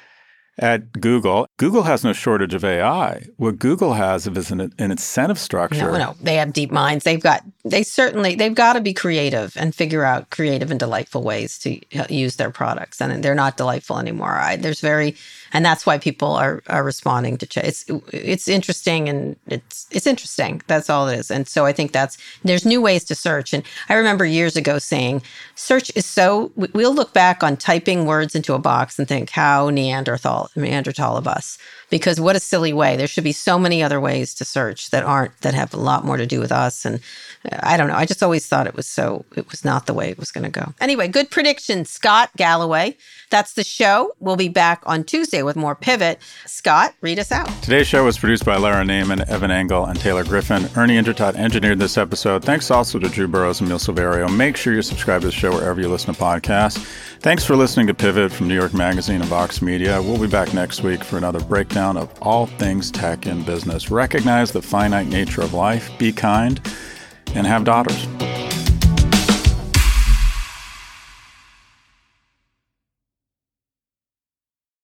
[0.58, 3.26] at Google, Google has no shortage of AI.
[3.38, 5.92] What Google has is an, an incentive structure.
[5.92, 7.04] No, no, they have deep minds.
[7.04, 7.44] They've got.
[7.64, 8.36] They certainly.
[8.36, 12.36] They've got to be creative and figure out creative and delightful ways to uh, use
[12.36, 13.02] their products.
[13.02, 14.34] And they're not delightful anymore.
[14.34, 15.16] I, there's very
[15.54, 20.08] and that's why people are are responding to ch- it's it's interesting and it's it's
[20.08, 20.62] interesting.
[20.68, 21.32] That's all it is.
[21.32, 23.54] And so i think that's there's new ways to search.
[23.54, 25.22] And i remember years ago saying
[25.56, 29.70] search is so we'll look back on typing words into a box and think how
[29.70, 31.58] neanderthal neanderthal of us.
[31.90, 32.96] Because what a silly way.
[32.96, 36.06] There should be so many other ways to search that aren't that have a lot
[36.06, 36.86] more to do with us.
[36.86, 37.02] And
[37.50, 37.96] I don't know.
[37.96, 40.44] I just always thought it was so, it was not the way it was going
[40.44, 40.74] to go.
[40.80, 42.96] Anyway, good prediction, Scott Galloway.
[43.32, 44.14] That's the show.
[44.20, 46.20] We'll be back on Tuesday with more Pivot.
[46.46, 47.48] Scott, read us out.
[47.64, 50.70] Today's show was produced by Lara Naaman, Evan Engel, and Taylor Griffin.
[50.76, 52.44] Ernie Indradat engineered this episode.
[52.44, 54.36] Thanks also to Drew Burrows and Emil Silverio.
[54.36, 56.78] Make sure you subscribe to the show wherever you listen to podcasts.
[57.22, 60.02] Thanks for listening to Pivot from New York Magazine and Vox Media.
[60.02, 63.90] We'll be back next week for another breakdown of all things tech in business.
[63.90, 66.60] Recognize the finite nature of life, be kind,
[67.36, 68.08] and have daughters.